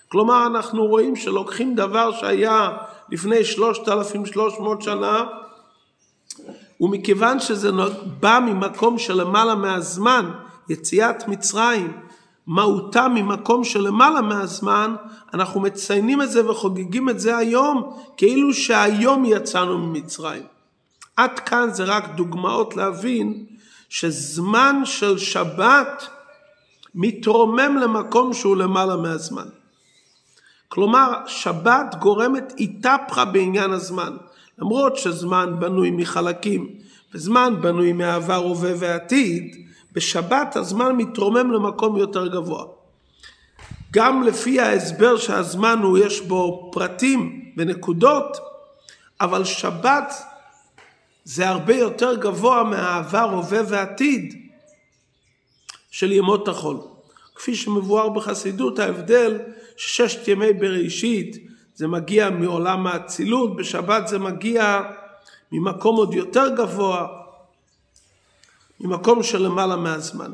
כלומר 0.10 0.48
אנחנו 0.48 0.86
רואים 0.86 1.16
שלוקחים 1.16 1.76
דבר 1.76 2.12
שהיה 2.12 2.70
לפני 3.10 3.44
3,300 3.44 4.82
שנה 4.82 5.24
ומכיוון 6.82 7.40
שזה 7.40 7.70
בא 8.20 8.40
ממקום 8.46 8.98
שלמעלה 8.98 9.56
מהזמן, 9.56 10.32
יציאת 10.70 11.28
מצרים, 11.28 11.98
מהותה 12.48 13.08
ממקום 13.08 13.64
שלמעלה 13.64 14.22
מהזמן, 14.22 14.96
אנחנו 15.34 15.62
מציינים 15.62 16.22
את 16.22 16.32
זה 16.32 16.50
וחוגגים 16.50 17.10
את 17.10 17.20
זה 17.20 17.38
היום, 17.38 17.98
כאילו 18.18 18.54
שהיום 18.54 19.26
יצאנו 19.26 19.78
ממצרים. 19.78 20.55
עד 21.16 21.40
כאן 21.40 21.70
זה 21.74 21.84
רק 21.84 22.16
דוגמאות 22.16 22.76
להבין 22.76 23.46
שזמן 23.90 24.82
של 24.86 25.18
שבת 25.18 26.08
מתרומם 26.96 27.78
למקום 27.78 28.34
שהוא 28.34 28.58
למעלה 28.58 28.96
מהזמן. 28.96 29.48
כלומר, 30.70 31.14
שבת 31.28 31.96
גורמת 32.00 32.54
איתפחה 32.58 33.26
בעניין 33.26 33.72
הזמן. 33.72 34.18
למרות 34.60 34.98
שזמן 34.98 35.56
בנוי 35.60 35.92
מחלקים 35.92 36.70
וזמן 37.14 37.56
בנוי 37.62 37.94
מעבר, 37.94 38.36
הווה 38.36 38.72
ועתיד, 38.80 39.56
בשבת 39.92 40.56
הזמן 40.56 40.96
מתרומם 40.96 41.52
למקום 41.52 41.98
יותר 41.98 42.28
גבוה. 42.28 42.66
גם 43.92 44.24
לפי 44.24 44.60
ההסבר 44.60 45.18
שהזמן 45.18 45.80
הוא, 45.84 45.98
יש 45.98 46.22
בו 46.22 46.70
פרטים 46.74 47.52
ונקודות, 47.58 48.38
אבל 49.22 49.44
שבת 49.44 50.14
זה 51.26 51.50
הרבה 51.50 51.76
יותר 51.76 52.16
גבוה 52.16 52.64
מהעבר, 52.64 53.30
הווה 53.32 53.62
ועתיד 53.70 54.34
של 55.92 56.12
ימות 56.12 56.48
החול. 56.48 56.78
כפי 57.36 57.56
שמבואר 57.56 58.10
בחסידות, 58.10 58.80
ההבדל 58.80 59.40
ששת 59.78 60.28
ימי 60.28 60.54
בראשית 60.54 61.48
זה 61.76 61.88
מגיע 61.88 62.30
מעולם 62.30 62.88
האצילות, 62.88 63.56
בשבת 63.56 64.08
זה 64.08 64.20
מגיע 64.20 64.82
ממקום 65.52 65.96
עוד 65.96 66.14
יותר 66.14 66.56
גבוה, 66.56 67.08
ממקום 68.80 69.24
של 69.24 69.42
למעלה 69.42 69.76
מהזמן. 69.76 70.32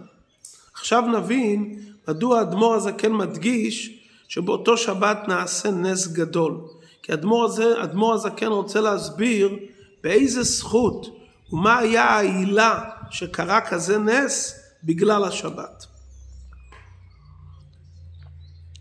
עכשיו 0.73 1.01
נבין 1.01 1.79
מדוע 2.07 2.39
האדמו"ר 2.39 2.73
הזקן 2.73 3.11
מדגיש 3.11 3.99
שבאותו 4.27 4.77
שבת 4.77 5.17
נעשה 5.27 5.71
נס 5.71 6.07
גדול. 6.07 6.61
כי 7.03 7.11
האדמו"ר 7.11 8.13
הזקן 8.13 8.47
רוצה 8.47 8.81
להסביר 8.81 9.57
באיזה 10.03 10.43
זכות 10.43 11.05
ומה 11.51 11.77
היה 11.77 12.03
העילה 12.03 12.79
שקרה 13.09 13.61
כזה 13.61 13.97
נס 13.97 14.59
בגלל 14.83 15.23
השבת. 15.23 15.85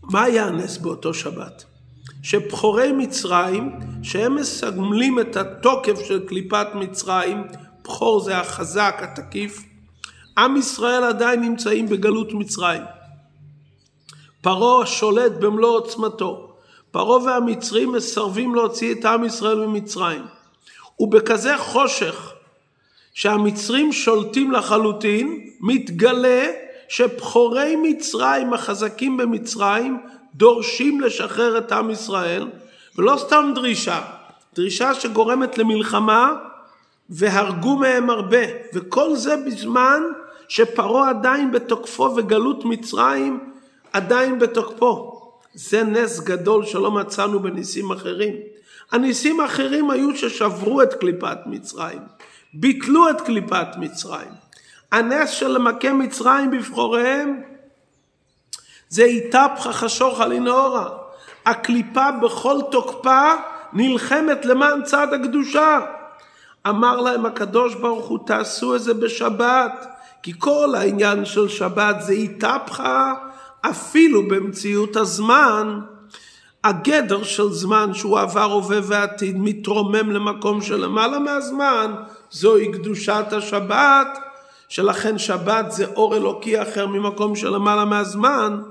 מה 0.03 0.23
היה 0.23 0.45
הנס 0.45 0.77
באותו 0.77 1.13
שבת? 1.13 1.63
שבכורי 2.23 2.91
מצרים, 2.91 3.79
שהם 4.03 4.35
מסמלים 4.35 5.19
את 5.19 5.35
התוקף 5.35 5.99
של 6.07 6.27
קליפת 6.27 6.67
מצרים, 6.75 7.43
בכור 7.83 8.19
זה 8.19 8.37
החזק, 8.37 8.95
התקיף, 8.99 9.63
עם 10.37 10.57
ישראל 10.57 11.03
עדיין 11.03 11.41
נמצאים 11.41 11.89
בגלות 11.89 12.33
מצרים. 12.33 12.81
פרעה 14.41 14.85
שולט 14.85 15.31
במלוא 15.31 15.77
עוצמתו. 15.77 16.47
פרעה 16.91 17.23
והמצרים 17.23 17.91
מסרבים 17.91 18.55
להוציא 18.55 18.93
את 18.93 19.05
עם 19.05 19.23
ישראל 19.23 19.65
ממצרים. 19.65 20.21
ובכזה 21.01 21.57
חושך 21.57 22.33
שהמצרים 23.13 23.93
שולטים 23.93 24.51
לחלוטין, 24.51 25.47
מתגלה 25.61 26.45
שבכורי 26.89 27.75
מצרים 27.75 28.53
החזקים 28.53 29.17
במצרים 29.17 29.97
דורשים 30.35 31.01
לשחרר 31.01 31.57
את 31.57 31.71
עם 31.71 31.89
ישראל, 31.89 32.47
ולא 32.97 33.15
סתם 33.17 33.51
דרישה, 33.55 34.01
דרישה 34.55 34.93
שגורמת 34.93 35.57
למלחמה 35.57 36.33
והרגו 37.09 37.75
מהם 37.75 38.09
הרבה, 38.09 38.43
וכל 38.73 39.15
זה 39.15 39.35
בזמן 39.37 40.03
שפרעה 40.47 41.09
עדיין 41.09 41.51
בתוקפו 41.51 42.13
וגלות 42.17 42.65
מצרים 42.65 43.39
עדיין 43.93 44.39
בתוקפו. 44.39 45.21
זה 45.53 45.83
נס 45.83 46.19
גדול 46.19 46.65
שלא 46.65 46.91
מצאנו 46.91 47.39
בניסים 47.39 47.91
אחרים. 47.91 48.35
הניסים 48.91 49.39
האחרים 49.39 49.91
היו 49.91 50.17
ששברו 50.17 50.81
את 50.81 50.93
קליפת 50.93 51.37
מצרים, 51.45 52.01
ביטלו 52.53 53.09
את 53.09 53.21
קליפת 53.21 53.67
מצרים. 53.77 54.31
הנס 54.91 55.29
של 55.29 55.57
מכה 55.57 55.93
מצרים 55.93 56.51
בבחוריהם 56.51 57.41
זה 58.89 59.03
איתפחה 59.03 59.73
חשוכה 59.73 60.27
לנאורה. 60.27 60.89
הקליפה 61.45 62.11
בכל 62.11 62.59
תוקפה 62.71 63.31
נלחמת 63.73 64.45
למען 64.45 64.83
צד 64.83 65.13
הקדושה. 65.13 65.79
אמר 66.67 67.01
להם 67.01 67.25
הקדוש 67.25 67.75
ברוך 67.75 68.07
הוא 68.07 68.19
תעשו 68.25 68.75
את 68.75 68.81
זה 68.81 68.93
בשבת, 68.93 69.85
כי 70.23 70.33
כל 70.39 70.75
העניין 70.77 71.25
של 71.25 71.47
שבת 71.47 71.95
זה 71.99 72.13
איתפחה 72.13 73.13
אפילו 73.61 74.27
במציאות 74.27 74.95
הזמן. 74.95 75.79
הגדר 76.63 77.23
של 77.23 77.49
זמן 77.49 77.93
שהוא 77.93 78.19
עבר, 78.19 78.43
הווה 78.43 78.79
ועתיד 78.83 79.37
מתרומם 79.39 80.11
למקום 80.11 80.61
שלמעלה 80.61 81.19
מהזמן, 81.19 81.93
זוהי 82.31 82.71
קדושת 82.71 83.25
השבת, 83.31 84.19
שלכן 84.69 85.17
שבת 85.17 85.71
זה 85.71 85.85
אור 85.85 86.15
אלוקי 86.15 86.61
אחר 86.61 86.87
ממקום 86.87 87.35
שלמעלה 87.35 87.85
מהזמן. 87.85 88.61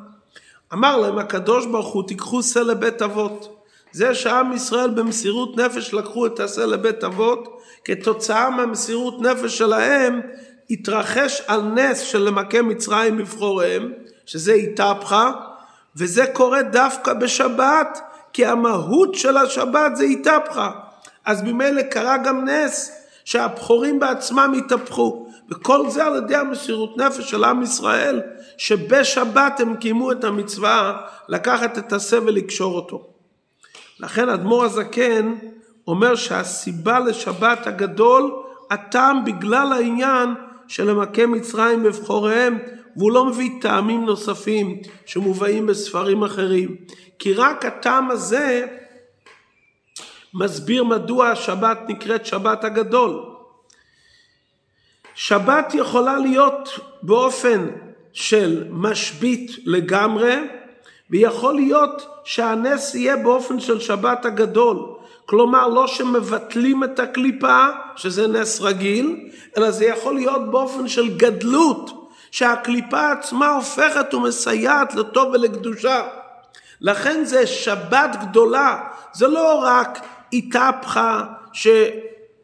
אמר 0.73 0.97
להם 0.97 1.19
הקדוש 1.19 1.67
ברוך 1.67 1.93
הוא 1.93 2.09
תיקחו 2.09 2.43
שא 2.43 2.59
לבית 2.59 3.03
אבות. 3.03 3.57
זה 3.93 4.15
שעם 4.15 4.53
ישראל 4.53 4.91
במסירות 4.91 5.57
נפש 5.57 5.95
לקחו 5.95 6.27
את 6.27 6.41
השא 6.41 6.61
לבית 6.61 7.05
אבות, 7.05 7.61
כתוצאה 7.85 8.51
מהמסירות 8.51 9.21
נפש 9.21 9.59
שלהם 9.59 10.21
התרחש 10.71 11.43
על 11.47 11.63
נס 11.63 12.01
של 12.01 12.19
למכה 12.19 12.63
מצרים 12.63 13.19
בבחוריהם, 13.19 13.93
שזה 14.27 14.53
איתפחה, 14.53 15.33
וזה 15.97 16.25
קורה 16.33 16.63
דווקא 16.63 17.13
בשבת, 17.13 18.01
כי 18.33 18.47
המהות 18.47 19.15
של 19.15 19.37
השבת 19.37 19.97
זה 19.97 20.05
איתפחה. 20.05 20.71
אז 21.25 21.43
ממילא 21.43 21.83
קרה 21.83 22.19
גם 22.19 22.45
נס 22.45 22.93
שהבחורים 23.25 24.01
בעצמם 24.01 24.53
התהפכו. 24.59 25.27
וכל 25.51 25.91
זה 25.91 26.05
על 26.05 26.17
ידי 26.17 26.37
המסירות 26.37 26.97
נפש 26.97 27.31
של 27.31 27.45
עם 27.45 27.63
ישראל, 27.63 28.21
שבשבת 28.57 29.61
הם 29.61 29.77
קיימו 29.77 30.13
את 30.13 30.25
המצווה 30.25 31.01
לקחת 31.29 31.79
את 31.79 31.93
השה 31.93 32.19
ולקשור 32.23 32.75
אותו. 32.77 33.07
לכן 34.01 34.29
אדמו"ר 34.29 34.65
הזקן 34.65 35.35
אומר 35.87 36.15
שהסיבה 36.15 36.99
לשבת 36.99 37.67
הגדול, 37.67 38.31
הטעם 38.71 39.25
בגלל 39.25 39.73
העניין 39.73 40.35
של 40.69 40.91
למכה 40.91 41.27
מצרים 41.27 41.83
בבחוריהם, 41.83 42.59
והוא 42.97 43.13
לא 43.13 43.25
מביא 43.25 43.51
טעמים 43.61 44.07
נוספים 44.07 44.79
שמובאים 45.07 45.67
בספרים 45.67 46.23
אחרים. 46.23 46.77
כי 47.19 47.35
רק 47.35 47.65
הטעם 47.65 48.11
הזה 48.11 48.67
מסביר 50.35 50.85
מדוע 50.85 51.29
השבת 51.29 51.79
נקראת 51.89 52.27
שבת 52.27 52.65
הגדול. 52.65 53.23
שבת 55.15 55.75
יכולה 55.75 56.19
להיות 56.19 56.79
באופן 57.03 57.71
של 58.13 58.65
משבית 58.71 59.51
לגמרי, 59.65 60.37
ויכול 61.11 61.55
להיות 61.55 62.07
שהנס 62.25 62.95
יהיה 62.95 63.17
באופן 63.17 63.61
של 63.61 63.81
שבת 63.81 64.25
הגדול. 64.25 64.77
כלומר, 65.27 65.69
לא 65.69 65.87
שמבטלים 65.87 66.85
את 66.85 66.99
הקליפה, 66.99 67.67
שזה 67.97 68.27
נס 68.27 68.61
רגיל, 68.61 69.31
אלא 69.57 69.71
זה 69.71 69.85
יכול 69.85 70.15
להיות 70.15 70.51
באופן 70.51 70.89
של 70.89 71.17
גדלות, 71.17 72.00
שהקליפה 72.31 73.13
עצמה 73.13 73.49
הופכת 73.49 74.15
ומסייעת 74.15 74.95
לטוב 74.95 75.29
ולקדושה. 75.33 76.03
לכן 76.81 77.25
זה 77.25 77.47
שבת 77.47 78.17
גדולה, 78.21 78.79
זה 79.13 79.29
לא 79.29 79.59
רק 79.65 80.01
איתפחה 80.33 81.25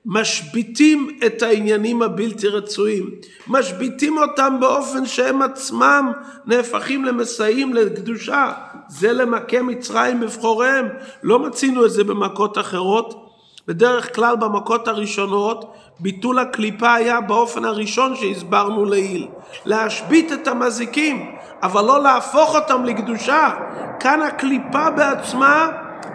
שמשביתים 0.09 1.19
את 1.27 1.43
העניינים 1.43 2.03
הבלתי 2.03 2.49
רצויים, 2.49 3.11
משביתים 3.49 4.19
אותם 4.19 4.57
באופן 4.61 5.07
שהם 5.07 5.43
עצמם 5.43 6.13
נהפכים 6.47 7.05
למסייעים 7.05 7.75
לקדושה. 7.75 8.53
זה 8.89 9.13
למכה 9.13 9.63
מצרים 9.63 10.21
בבחוריהם, 10.21 10.89
לא 11.23 11.39
מצינו 11.39 11.87
את 11.87 11.91
זה 11.91 12.05
במכות 12.05 12.59
אחרות. 12.59 13.26
בדרך 13.69 14.15
כלל 14.15 14.37
במכות 14.37 14.89
הראשונות 14.89 15.75
ביטול 16.01 16.39
הקליפה 16.39 16.95
היה 16.95 17.21
באופן 17.21 17.65
הראשון 17.65 18.17
שהסברנו 18.17 18.85
לעיל, 18.85 19.29
להשבית 19.65 20.33
את 20.33 20.49
המזיקים, 20.49 21.31
אבל 21.63 21.85
לא 21.85 22.03
להפוך 22.03 22.55
אותם 22.55 22.85
לקדושה. 22.85 23.51
כאן 24.01 24.23
הקליפה 24.23 24.91
בעצמה 24.91 25.69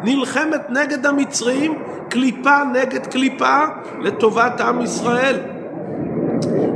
נלחמת 0.04 0.70
נגד 0.70 1.06
המצרים, 1.06 1.74
קליפה 2.10 2.64
נגד 2.74 3.08
קליפה, 3.08 3.58
לטובת 4.00 4.62
עם 4.62 4.82
ישראל. 4.82 5.40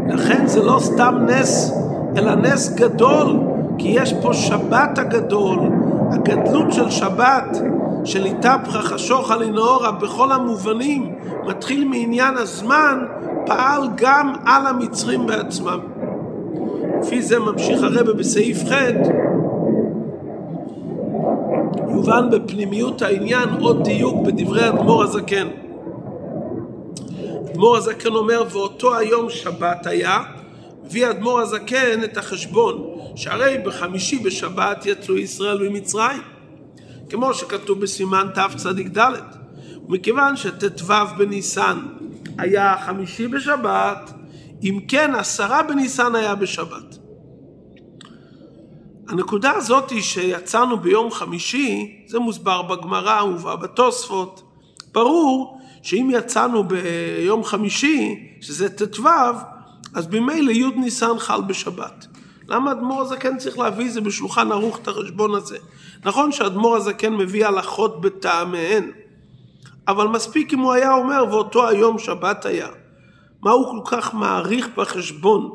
לכן 0.09 0.47
זה 0.47 0.63
לא 0.63 0.79
סתם 0.79 1.17
נס, 1.27 1.71
אלא 2.17 2.35
נס 2.35 2.75
גדול, 2.75 3.39
כי 3.77 3.87
יש 3.87 4.13
פה 4.21 4.33
שבת 4.33 4.97
הגדול, 4.97 5.59
הגדלות 6.11 6.73
של 6.73 6.89
שבת, 6.89 7.57
של 8.05 8.25
איתפחה 8.25 8.81
חשוכה 8.81 9.35
לנאורה 9.35 9.91
בכל 9.91 10.31
המובנים, 10.31 11.15
מתחיל 11.47 11.85
מעניין 11.85 12.37
הזמן, 12.37 13.05
פעל 13.45 13.81
גם 13.95 14.33
על 14.45 14.67
המצרים 14.67 15.27
בעצמם. 15.27 15.79
לפי 17.01 17.21
זה 17.21 17.39
ממשיך 17.39 17.83
הרבה 17.83 18.13
בסעיף 18.13 18.57
ח' 18.63 18.73
יובן 21.89 22.29
בפנימיות 22.31 23.01
העניין 23.01 23.49
עוד 23.59 23.83
דיוק 23.83 24.25
בדברי 24.25 24.69
אדמו"ר 24.69 25.03
הזקן. 25.03 25.47
אדמו"ר 27.51 27.77
הזקן 27.77 28.15
אומר 28.15 28.43
ואותו 28.51 28.95
היום 28.95 29.29
שבת 29.29 29.87
היה 29.87 30.19
הביא 30.85 31.09
אדמו"ר 31.09 31.39
הזקן 31.39 32.03
את 32.03 32.17
החשבון 32.17 32.83
שהרי 33.15 33.57
בחמישי 33.65 34.19
בשבת 34.19 34.85
יצאו 34.85 35.17
ישראל 35.17 35.69
ממצרים 35.69 36.34
כמו 37.09 37.33
שכתוב 37.33 37.81
בסימן 37.81 38.27
תצ"ד 38.33 38.99
ומכיוון 39.87 40.35
שט"ו 40.35 40.93
בניסן 41.17 41.79
היה 42.37 42.75
חמישי 42.85 43.27
בשבת 43.27 44.13
אם 44.63 44.79
כן 44.87 45.15
עשרה 45.15 45.63
בניסן 45.63 46.15
היה 46.15 46.35
בשבת 46.35 46.97
הנקודה 49.07 49.51
הזאת 49.51 49.89
היא 49.89 50.01
שיצאנו 50.01 50.77
ביום 50.77 51.11
חמישי, 51.11 52.03
זה 52.07 52.19
מוסבר 52.19 52.61
בגמרא, 52.61 53.23
מובא 53.23 53.55
בתוספות. 53.55 54.43
ברור 54.91 55.59
שאם 55.81 56.11
יצאנו 56.13 56.63
ביום 56.63 57.43
חמישי, 57.43 58.29
שזה 58.41 58.69
ט"ו, 58.69 59.09
אז 59.93 60.07
ממילא 60.07 60.51
י' 60.51 60.69
ניסן 60.75 61.19
חל 61.19 61.41
בשבת. 61.41 62.07
למה 62.47 62.71
אדמו"ר 62.71 63.01
הזקן 63.01 63.37
צריך 63.37 63.59
להביא 63.59 63.91
זה 63.91 64.01
בשולחן 64.01 64.51
ערוך 64.51 64.79
את 64.79 64.87
החשבון 64.87 65.35
הזה? 65.35 65.57
נכון 66.05 66.31
שאדמו"ר 66.31 66.75
הזקן 66.75 67.13
מביא 67.13 67.45
הלכות 67.45 68.01
בטעמיהן, 68.01 68.91
אבל 69.87 70.07
מספיק 70.07 70.53
אם 70.53 70.59
הוא 70.59 70.73
היה 70.73 70.93
אומר 70.93 71.23
ואותו 71.29 71.67
היום 71.67 71.99
שבת 71.99 72.45
היה. 72.45 72.67
מה 73.41 73.51
הוא 73.51 73.65
כל 73.65 73.97
כך 73.97 74.13
מעריך 74.13 74.67
בחשבון? 74.75 75.51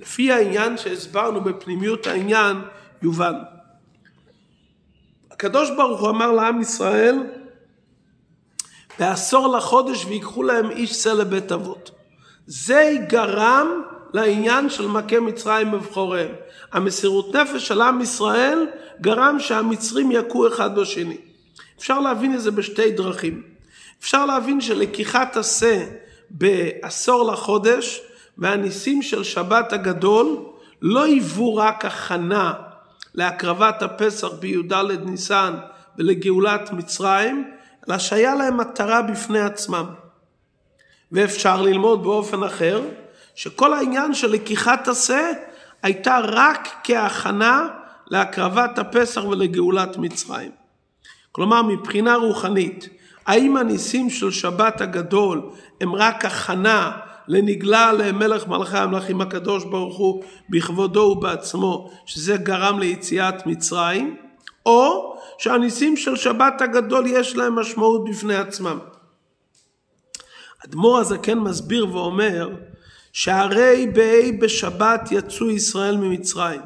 לפי 0.00 0.32
העניין 0.32 0.76
שהסברנו 0.76 1.40
בפנימיות 1.40 2.06
העניין, 2.06 2.56
יובן. 3.02 3.34
הקדוש 5.30 5.70
ברוך 5.70 6.00
הוא 6.00 6.10
אמר 6.10 6.32
לעם 6.32 6.60
ישראל, 6.60 7.18
בעשור 8.98 9.56
לחודש 9.56 10.04
ויקחו 10.04 10.42
להם 10.42 10.70
איש 10.70 10.92
שא 10.92 11.08
לבית 11.08 11.52
אבות. 11.52 11.90
זה 12.46 12.94
גרם 13.08 13.82
לעניין 14.14 14.70
של 14.70 14.86
מכה 14.86 15.20
מצרים 15.20 15.70
בבחוריהם. 15.70 16.30
המסירות 16.72 17.34
נפש 17.34 17.68
של 17.68 17.80
עם 17.80 18.00
ישראל 18.00 18.66
גרם 19.00 19.36
שהמצרים 19.40 20.12
יכו 20.12 20.48
אחד 20.48 20.78
בשני. 20.78 21.16
אפשר 21.78 22.00
להבין 22.00 22.34
את 22.34 22.40
זה 22.40 22.50
בשתי 22.50 22.90
דרכים. 22.90 23.42
אפשר 24.00 24.26
להבין 24.26 24.60
שלקיחת 24.60 25.36
השא 25.36 25.84
בעשור 26.30 27.32
לחודש 27.32 28.00
והניסים 28.38 29.02
של 29.02 29.24
שבת 29.24 29.72
הגדול 29.72 30.44
לא 30.82 31.04
היוו 31.04 31.56
רק 31.56 31.84
הכנה 31.84 32.52
להקרבת 33.14 33.82
הפסח 33.82 34.28
בי"ד 34.28 34.72
ניסן 35.04 35.54
ולגאולת 35.98 36.72
מצרים, 36.72 37.50
אלא 37.88 37.98
שהיה 37.98 38.34
להם 38.34 38.56
מטרה 38.56 39.02
בפני 39.02 39.40
עצמם. 39.40 39.86
ואפשר 41.12 41.62
ללמוד 41.62 42.02
באופן 42.02 42.42
אחר, 42.42 42.82
שכל 43.38 43.74
העניין 43.74 44.14
של 44.14 44.30
לקיחת 44.30 44.88
השא 44.88 45.32
הייתה 45.82 46.18
רק 46.22 46.68
כהכנה 46.84 47.68
להקרבת 48.06 48.78
הפסח 48.78 49.24
ולגאולת 49.24 49.96
מצרים. 49.96 50.50
כלומר, 51.32 51.62
מבחינה 51.62 52.14
רוחנית, 52.16 52.88
האם 53.26 53.56
הניסים 53.56 54.10
של 54.10 54.30
שבת 54.30 54.80
הגדול 54.80 55.50
הם 55.80 55.94
רק 55.94 56.24
הכנה 56.24 56.92
לנגלה 57.28 57.92
למלך 57.92 58.48
מלכי 58.48 58.76
המלכים 58.76 59.20
הקדוש 59.20 59.64
ברוך 59.64 59.96
הוא 59.96 60.24
בכבודו 60.50 61.00
ובעצמו, 61.00 61.90
שזה 62.06 62.36
גרם 62.36 62.78
ליציאת 62.78 63.46
מצרים, 63.46 64.16
או 64.66 65.14
שהניסים 65.38 65.96
של 65.96 66.16
שבת 66.16 66.60
הגדול 66.60 67.06
יש 67.06 67.36
להם 67.36 67.58
משמעות 67.58 68.04
בפני 68.10 68.36
עצמם. 68.36 68.78
אדמו"ר 70.64 70.98
הזקן 70.98 71.38
מסביר 71.38 71.96
ואומר 71.96 72.50
שהרי 73.12 73.86
בה' 73.94 74.38
בשבת 74.40 75.08
יצאו 75.10 75.50
ישראל 75.50 75.96
ממצרים 75.96 76.60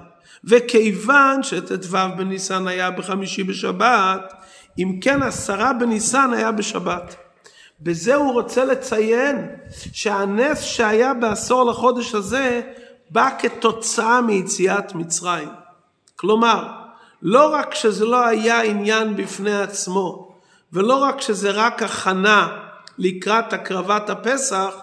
וכיוון 0.45 1.43
שט"ו 1.43 1.97
בניסן 2.17 2.69
היה 2.69 2.91
בחמישי 2.91 3.43
בשבת 3.43 4.33
אם 4.79 4.99
כן 5.01 5.23
עשרה 5.23 5.73
בניסן 5.73 6.31
היה 6.33 6.53
בשבת 6.53 7.17
בזה 7.81 8.15
הוא 8.15 8.33
רוצה 8.33 8.65
לציין 8.65 9.49
שהנס 9.93 10.61
שהיה 10.61 11.15
בעשור 11.15 11.65
לחודש 11.65 12.15
הזה 12.15 12.61
בא 13.11 13.29
כתוצאה 13.39 14.21
מיציאת 14.21 14.95
מצרים. 14.95 15.49
כלומר, 16.17 16.69
לא 17.23 17.55
רק 17.55 17.75
שזה 17.75 18.05
לא 18.05 18.27
היה 18.27 18.63
עניין 18.63 19.17
בפני 19.17 19.63
עצמו, 19.63 20.35
ולא 20.73 20.95
רק 20.95 21.21
שזה 21.21 21.51
רק 21.51 21.83
הכנה 21.83 22.49
לקראת 22.99 23.53
הקרבת 23.53 24.11
הפסח, 24.11 24.75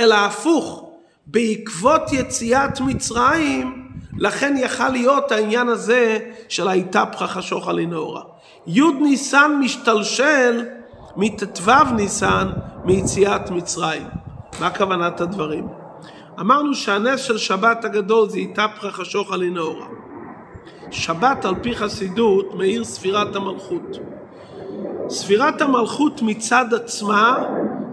אלא 0.00 0.14
הפוך, 0.14 0.87
בעקבות 1.30 2.12
יציאת 2.12 2.80
מצרים, 2.80 3.88
לכן 4.18 4.54
יכל 4.58 4.88
להיות 4.88 5.32
העניין 5.32 5.68
הזה 5.68 6.18
של 6.48 6.68
היתפחה 6.68 7.26
חשוכה 7.26 7.72
לנאורה. 7.72 8.22
י' 8.66 8.92
ניסן 9.00 9.58
משתלשל 9.60 10.64
מט"ו 11.16 11.72
ניסן 11.96 12.48
מיציאת 12.84 13.50
מצרים. 13.50 14.02
מה 14.60 14.70
כוונת 14.70 15.20
הדברים? 15.20 15.68
אמרנו 16.40 16.74
שהנס 16.74 17.20
של 17.20 17.38
שבת 17.38 17.84
הגדול 17.84 18.28
זה 18.28 18.38
איתפחה 18.38 18.90
חשוכה 18.90 19.36
לנאורה. 19.36 19.86
שבת 20.90 21.44
על 21.44 21.54
פי 21.62 21.74
חסידות 21.74 22.54
מאיר 22.54 22.84
ספירת 22.84 23.36
המלכות. 23.36 23.98
ספירת 25.08 25.60
המלכות 25.60 26.22
מצד 26.22 26.74
עצמה 26.74 27.38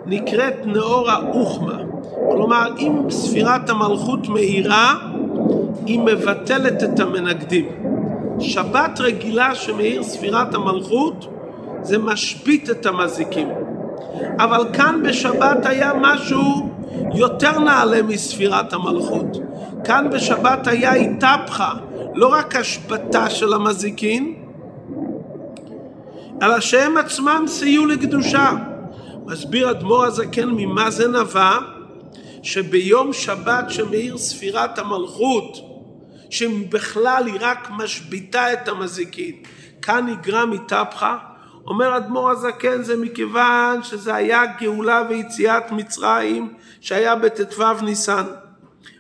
נקראת 0.05 0.65
נאורה 0.65 1.17
אוחמה. 1.17 1.94
כלומר, 2.31 2.67
אם 2.77 3.09
ספירת 3.09 3.69
המלכות 3.69 4.29
מאירה, 4.29 4.95
היא 5.85 5.99
מבטלת 5.99 6.83
את 6.83 6.99
המנגדים. 6.99 7.65
שבת 8.39 8.99
רגילה 8.99 9.55
שמאיר 9.55 10.03
ספירת 10.03 10.55
המלכות 10.55 11.27
זה 11.81 11.97
משבית 11.97 12.69
את 12.69 12.85
המזיקים. 12.85 13.47
אבל 14.39 14.65
כאן 14.73 15.01
בשבת 15.03 15.65
היה 15.65 15.91
משהו 16.01 16.69
יותר 17.13 17.59
נעלה 17.59 18.01
מספירת 18.01 18.73
המלכות. 18.73 19.37
כאן 19.83 20.09
בשבת 20.11 20.67
היה 20.67 20.93
איתפחה, 20.93 21.73
לא 22.15 22.27
רק 22.27 22.55
השבתה 22.55 23.29
של 23.29 23.53
המזיקין, 23.53 24.33
אלא 26.41 26.59
שהם 26.59 26.97
עצמם 26.97 27.43
סייעו 27.47 27.85
לקדושה. 27.85 28.51
מסביר 29.25 29.71
אדמו"ר 29.71 30.03
הזקן 30.03 30.49
ממה 30.49 30.91
זה 30.91 31.07
נבע, 31.07 31.57
שביום 32.45 33.13
שבת 33.13 33.69
שמאיר 33.69 34.17
ספירת 34.17 34.79
המלכות, 34.79 35.57
שבכלל 36.29 37.23
היא 37.25 37.37
רק 37.39 37.69
משביתה 37.77 38.53
את 38.53 38.67
המזיקין, 38.67 39.35
כאן 39.81 40.07
נגרם 40.07 40.51
מתהפכה, 40.51 41.17
אומר 41.67 41.97
אדמו"ר 41.97 42.29
הזקן 42.29 42.83
זה 42.83 42.97
מכיוון 42.97 43.83
שזה 43.83 44.15
היה 44.15 44.43
גאולה 44.59 45.03
ויציאת 45.09 45.71
מצרים 45.71 46.53
שהיה 46.81 47.15
בט"ו 47.15 47.63
ניסן. 47.81 48.25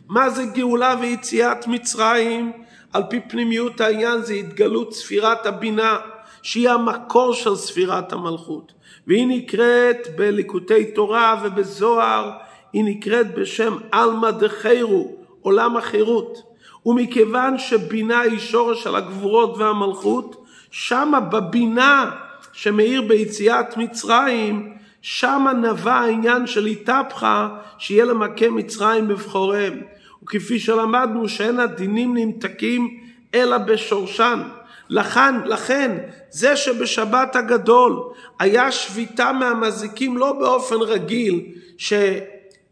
מה 0.09 0.29
זה 0.29 0.45
גאולה 0.45 0.95
ויציאת 1.01 1.67
מצרים? 1.67 2.51
על 2.93 3.03
פי 3.09 3.19
פנימיות 3.29 3.81
העניין 3.81 4.21
זה 4.21 4.33
התגלות 4.33 4.93
ספירת 4.93 5.45
הבינה 5.45 5.97
שהיא 6.41 6.69
המקור 6.69 7.33
של 7.33 7.55
ספירת 7.55 8.13
המלכות 8.13 8.71
והיא 9.07 9.27
נקראת 9.27 10.07
בליקוטי 10.15 10.85
תורה 10.85 11.41
ובזוהר 11.43 12.44
היא 12.75 12.83
נקראת 12.83 13.35
בשם 13.35 13.77
עלמא 13.91 14.31
דחיירו 14.31 15.15
עולם 15.41 15.77
החירות 15.77 16.41
ומכיוון 16.85 17.57
שבינה 17.57 18.21
היא 18.21 18.39
שורש 18.39 18.83
של 18.83 18.95
הגבורות 18.95 19.57
והמלכות 19.57 20.45
שמה 20.71 21.19
בבינה 21.19 22.11
שמאיר 22.53 23.01
ביציאת 23.01 23.77
מצרים, 23.77 24.73
שמה 25.01 25.53
נבע 25.53 25.93
העניין 25.93 26.47
של 26.47 26.65
התהפכה, 26.65 27.49
שיהיה 27.77 28.05
למכה 28.05 28.49
מצרים 28.49 29.07
בבחוריהם. 29.07 29.81
וכפי 30.23 30.59
שלמדנו 30.59 31.29
שאין 31.29 31.59
הדינים 31.59 32.17
נמתקים 32.17 32.99
אלא 33.33 33.57
בשורשן. 33.57 34.41
לכן, 34.89 35.35
לכן 35.45 35.97
זה 36.29 36.55
שבשבת 36.55 37.35
הגדול 37.35 37.99
היה 38.39 38.71
שביתה 38.71 39.31
מהמזיקים 39.31 40.17
לא 40.17 40.33
באופן 40.33 40.75
רגיל 40.75 41.41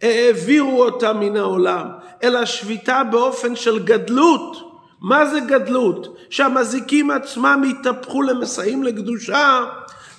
שהעבירו 0.03 0.83
אותה 0.83 1.13
מן 1.13 1.37
העולם, 1.37 1.87
אלא 2.23 2.45
שביתה 2.45 3.03
באופן 3.03 3.55
של 3.55 3.79
גדלות. 3.79 4.57
מה 5.01 5.25
זה 5.25 5.39
גדלות? 5.39 6.17
שהמזיקים 6.29 7.11
עצמם 7.11 7.63
התהפכו 7.69 8.21
למסעים 8.21 8.83
לקדושה, 8.83 9.65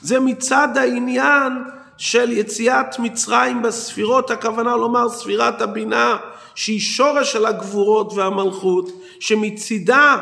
זה 0.03 0.21
מצד 0.21 0.69
העניין 0.77 1.53
של 1.97 2.33
יציאת 2.33 2.99
מצרים 2.99 3.63
בספירות, 3.63 4.31
הכוונה 4.31 4.77
לומר 4.77 5.09
ספירת 5.09 5.63
הבינה, 5.63 6.17
שהיא 6.55 6.81
שורש 6.81 7.33
של 7.33 7.47
הגבורות 7.47 8.13
והמלכות, 8.13 8.89
שמצידה 9.21 10.17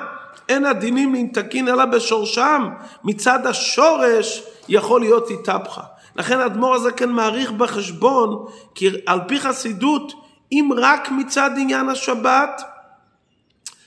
אין 0.48 0.64
הדינים 0.66 1.14
נמתקין 1.14 1.68
אלא 1.68 1.84
בשורשם, 1.84 2.68
מצד 3.04 3.46
השורש 3.46 4.42
יכול 4.68 5.00
להיות 5.00 5.30
התהפכה. 5.30 5.91
לכן 6.16 6.40
האדמו"ר 6.40 6.74
הזה 6.74 6.92
כן 6.92 7.10
מעריך 7.10 7.50
בחשבון, 7.50 8.46
כי 8.74 8.88
על 9.06 9.20
פי 9.28 9.40
חסידות, 9.40 10.12
אם 10.52 10.70
רק 10.76 11.10
מצד 11.10 11.50
עניין 11.58 11.88
השבת, 11.88 12.62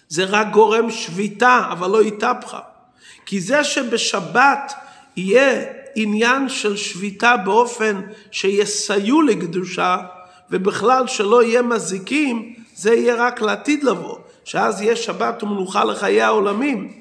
זה 0.07 0.23
רק 0.23 0.47
גורם 0.51 0.91
שביתה, 0.91 1.67
אבל 1.71 1.89
לא 1.89 2.01
התהפכה. 2.01 2.59
כי 3.25 3.41
זה 3.41 3.63
שבשבת 3.63 4.73
יהיה 5.17 5.63
עניין 5.95 6.49
של 6.49 6.77
שביתה 6.77 7.37
באופן 7.37 8.01
שיסייעו 8.31 9.21
לקדושה, 9.21 9.97
ובכלל 10.49 11.07
שלא 11.07 11.43
יהיה 11.43 11.61
מזיקים, 11.61 12.55
זה 12.75 12.93
יהיה 12.93 13.15
רק 13.15 13.41
לעתיד 13.41 13.83
לבוא, 13.83 14.17
שאז 14.43 14.81
יהיה 14.81 14.95
שבת 14.95 15.43
ומנוחה 15.43 15.83
לחיי 15.83 16.21
העולמים. 16.21 16.99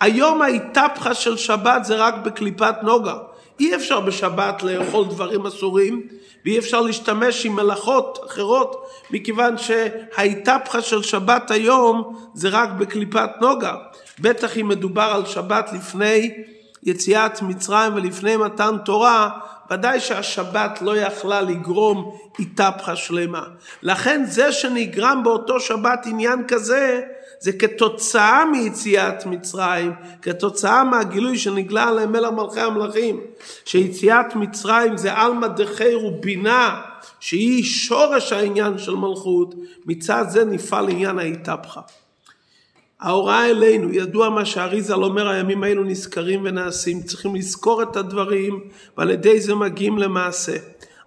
היום 0.00 0.42
ההתהפכה 0.42 1.14
של 1.14 1.36
שבת 1.36 1.84
זה 1.84 1.96
רק 1.96 2.14
בקליפת 2.14 2.74
נוגה. 2.82 3.16
אי 3.60 3.74
אפשר 3.74 4.00
בשבת 4.00 4.62
לאכול 4.62 5.04
דברים 5.04 5.46
אסורים, 5.46 6.06
ואי 6.44 6.58
אפשר 6.58 6.80
להשתמש 6.80 7.46
עם 7.46 7.56
מלאכות 7.56 8.18
אחרות, 8.26 8.88
מכיוון 9.10 9.58
שההתהפכה 9.58 10.82
של 10.82 11.02
שבת 11.02 11.50
היום 11.50 12.16
זה 12.34 12.48
רק 12.48 12.70
בקליפת 12.70 13.30
נוגה. 13.40 13.74
בטח 14.20 14.58
אם 14.58 14.68
מדובר 14.68 15.12
על 15.14 15.26
שבת 15.26 15.70
לפני 15.72 16.34
יציאת 16.82 17.42
מצרים 17.42 17.94
ולפני 17.94 18.36
מתן 18.36 18.76
תורה, 18.84 19.30
ודאי 19.70 20.00
שהשבת 20.00 20.78
לא 20.82 20.96
יכלה 20.96 21.40
לגרום 21.40 22.16
התהפכה 22.38 22.96
שלמה. 22.96 23.42
לכן 23.82 24.24
זה 24.24 24.52
שנגרם 24.52 25.20
באותו 25.24 25.60
שבת 25.60 26.06
עניין 26.06 26.44
כזה, 26.48 27.00
זה 27.42 27.52
כתוצאה 27.52 28.44
מיציאת 28.44 29.26
מצרים, 29.26 29.92
כתוצאה 30.22 30.84
מהגילוי 30.84 31.38
שנגלה 31.38 31.88
עליהם 31.88 32.12
מלך 32.12 32.30
מלכי 32.30 32.60
המלכים, 32.60 33.20
שיציאת 33.64 34.36
מצרים 34.36 34.96
זה 34.96 35.12
עלמא 35.12 35.46
דחיר 35.46 36.06
ובינה, 36.06 36.80
שהיא 37.20 37.64
שורש 37.64 38.32
העניין 38.32 38.78
של 38.78 38.94
מלכות, 38.94 39.54
מצד 39.86 40.24
זה 40.28 40.44
נפעל 40.44 40.88
עניין 40.88 41.18
ההתהפכה. 41.18 41.80
ההוראה 43.00 43.50
אלינו, 43.50 43.92
ידוע 43.92 44.28
מה 44.28 44.44
שאריזל 44.44 45.04
אומר, 45.04 45.28
הימים 45.28 45.62
האלו 45.62 45.84
נזכרים 45.84 46.40
ונעשים, 46.44 47.02
צריכים 47.02 47.34
לזכור 47.34 47.82
את 47.82 47.96
הדברים 47.96 48.60
ועל 48.98 49.10
ידי 49.10 49.40
זה 49.40 49.54
מגיעים 49.54 49.98
למעשה. 49.98 50.56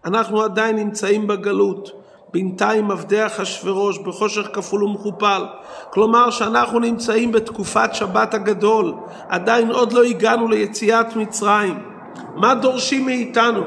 אנחנו 0.06 0.41
עדיין 0.41 0.76
נמצאים 0.76 1.28
בגלות. 1.28 2.05
בינתיים 2.36 2.91
עבדי 2.91 3.26
אחשורוש 3.26 3.98
בחושך 3.98 4.48
כפול 4.54 4.84
ומכופל. 4.84 5.45
כלומר 5.89 6.30
שאנחנו 6.30 6.80
נמצאים 6.80 7.32
בתקופת 7.32 7.89
שבת 7.93 8.34
הגדול, 8.34 8.93
עדיין 9.30 9.71
עוד 9.71 9.93
לא 9.93 10.04
הגענו 10.04 10.48
ליציאת 10.48 11.15
מצרים. 11.15 11.80
מה 12.36 12.56
דורשים 12.56 13.06
מאיתנו? 13.06 13.62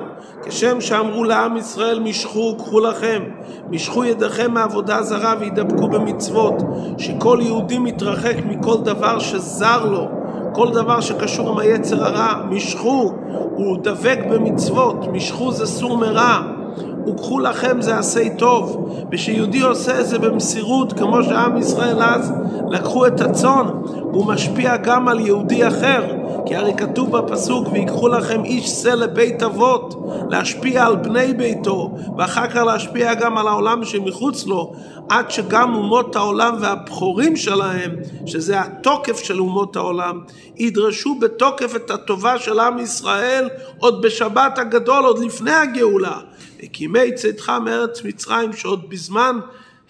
כשם 0.44 0.80
שאמרו 0.80 1.24
לעם 1.24 1.56
ישראל 1.56 2.00
משכו 2.00 2.54
וקחו 2.54 2.80
לכם, 2.80 3.22
משכו 3.70 4.04
ידיכם 4.04 4.54
מעבודה 4.54 5.02
זרה 5.02 5.34
וידבקו 5.40 5.88
במצוות, 5.88 6.54
שכל 6.98 7.38
יהודי 7.42 7.78
מתרחק 7.78 8.36
מכל 8.46 8.76
דבר 8.84 9.18
שזר 9.18 9.84
לו, 9.84 10.08
כל 10.54 10.70
דבר 10.70 11.00
שקשור 11.00 11.48
עם 11.48 11.58
היצר 11.58 12.04
הרע, 12.04 12.44
משכו, 12.50 13.12
הוא 13.54 13.78
דבק 13.82 14.18
במצוות, 14.30 15.06
משכו 15.12 15.52
זה 15.52 15.66
סור 15.66 15.98
מרע. 15.98 16.57
וקחו 17.06 17.40
לכם 17.40 17.80
זה 17.80 17.98
עשה 17.98 18.28
טוב, 18.36 18.94
ושיהודי 19.12 19.60
עושה 19.60 20.00
את 20.00 20.06
זה 20.06 20.18
במסירות, 20.18 20.92
כמו 20.92 21.22
שעם 21.22 21.56
ישראל 21.56 22.02
אז 22.02 22.32
לקחו 22.70 23.06
את 23.06 23.20
הצאן, 23.20 23.66
והוא 24.12 24.26
משפיע 24.26 24.76
גם 24.76 25.08
על 25.08 25.20
יהודי 25.20 25.68
אחר, 25.68 26.04
כי 26.46 26.56
הרי 26.56 26.74
כתוב 26.76 27.16
בפסוק, 27.16 27.68
ויקחו 27.72 28.08
לכם 28.08 28.44
איש 28.44 28.68
שא 28.70 28.88
לבית 28.88 29.42
אבות, 29.42 30.08
להשפיע 30.30 30.86
על 30.86 30.96
בני 30.96 31.32
ביתו, 31.32 31.90
ואחר 32.18 32.46
כך 32.46 32.56
להשפיע 32.56 33.14
גם 33.14 33.38
על 33.38 33.48
העולם 33.48 33.84
שמחוץ 33.84 34.46
לו, 34.46 34.72
עד 35.08 35.30
שגם 35.30 35.74
אומות 35.74 36.16
העולם 36.16 36.56
והבכורים 36.60 37.36
שלהם, 37.36 37.90
שזה 38.26 38.60
התוקף 38.60 39.18
של 39.18 39.40
אומות 39.40 39.76
העולם, 39.76 40.20
ידרשו 40.56 41.14
בתוקף 41.20 41.76
את 41.76 41.90
הטובה 41.90 42.38
של 42.38 42.60
עם 42.60 42.78
ישראל 42.78 43.48
עוד 43.78 44.02
בשבת 44.02 44.58
הגדול, 44.58 45.04
עוד 45.04 45.18
לפני 45.18 45.52
הגאולה. 45.52 46.18
הקימי 46.62 47.14
צאתך 47.14 47.52
מארץ 47.64 48.04
מצרים 48.04 48.52
שעוד 48.52 48.90
בזמן 48.90 49.38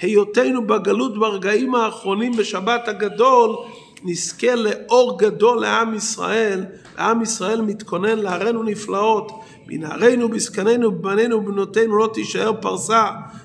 היותנו 0.00 0.66
בגלות 0.66 1.18
ברגעים 1.18 1.74
האחרונים 1.74 2.32
בשבת 2.36 2.88
הגדול 2.88 3.56
נזכה 4.04 4.54
לאור 4.54 5.18
גדול 5.18 5.60
לעם 5.60 5.94
ישראל, 5.94 6.64
ועם 6.96 7.22
ישראל 7.22 7.60
מתכונן 7.60 8.18
להראינו 8.18 8.62
נפלאות, 8.62 9.32
בנערינו, 9.66 10.28
בזקנינו, 10.28 10.92
בבנינו 10.92 11.36
ובנותינו 11.36 11.98
לא 11.98 12.10
תישאר 12.14 12.52
פרסה, 12.60 13.04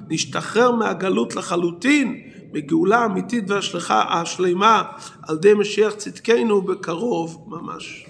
נשתחרר 0.10 0.72
מהגלות 0.72 1.36
לחלוטין 1.36 2.22
בגאולה 2.52 3.06
אמיתית 3.06 3.44
והשלמה 3.48 4.84
על 5.28 5.36
ידי 5.36 5.54
משיח 5.54 5.94
צדקנו 5.94 6.62
בקרוב 6.62 7.46
ממש. 7.48 8.03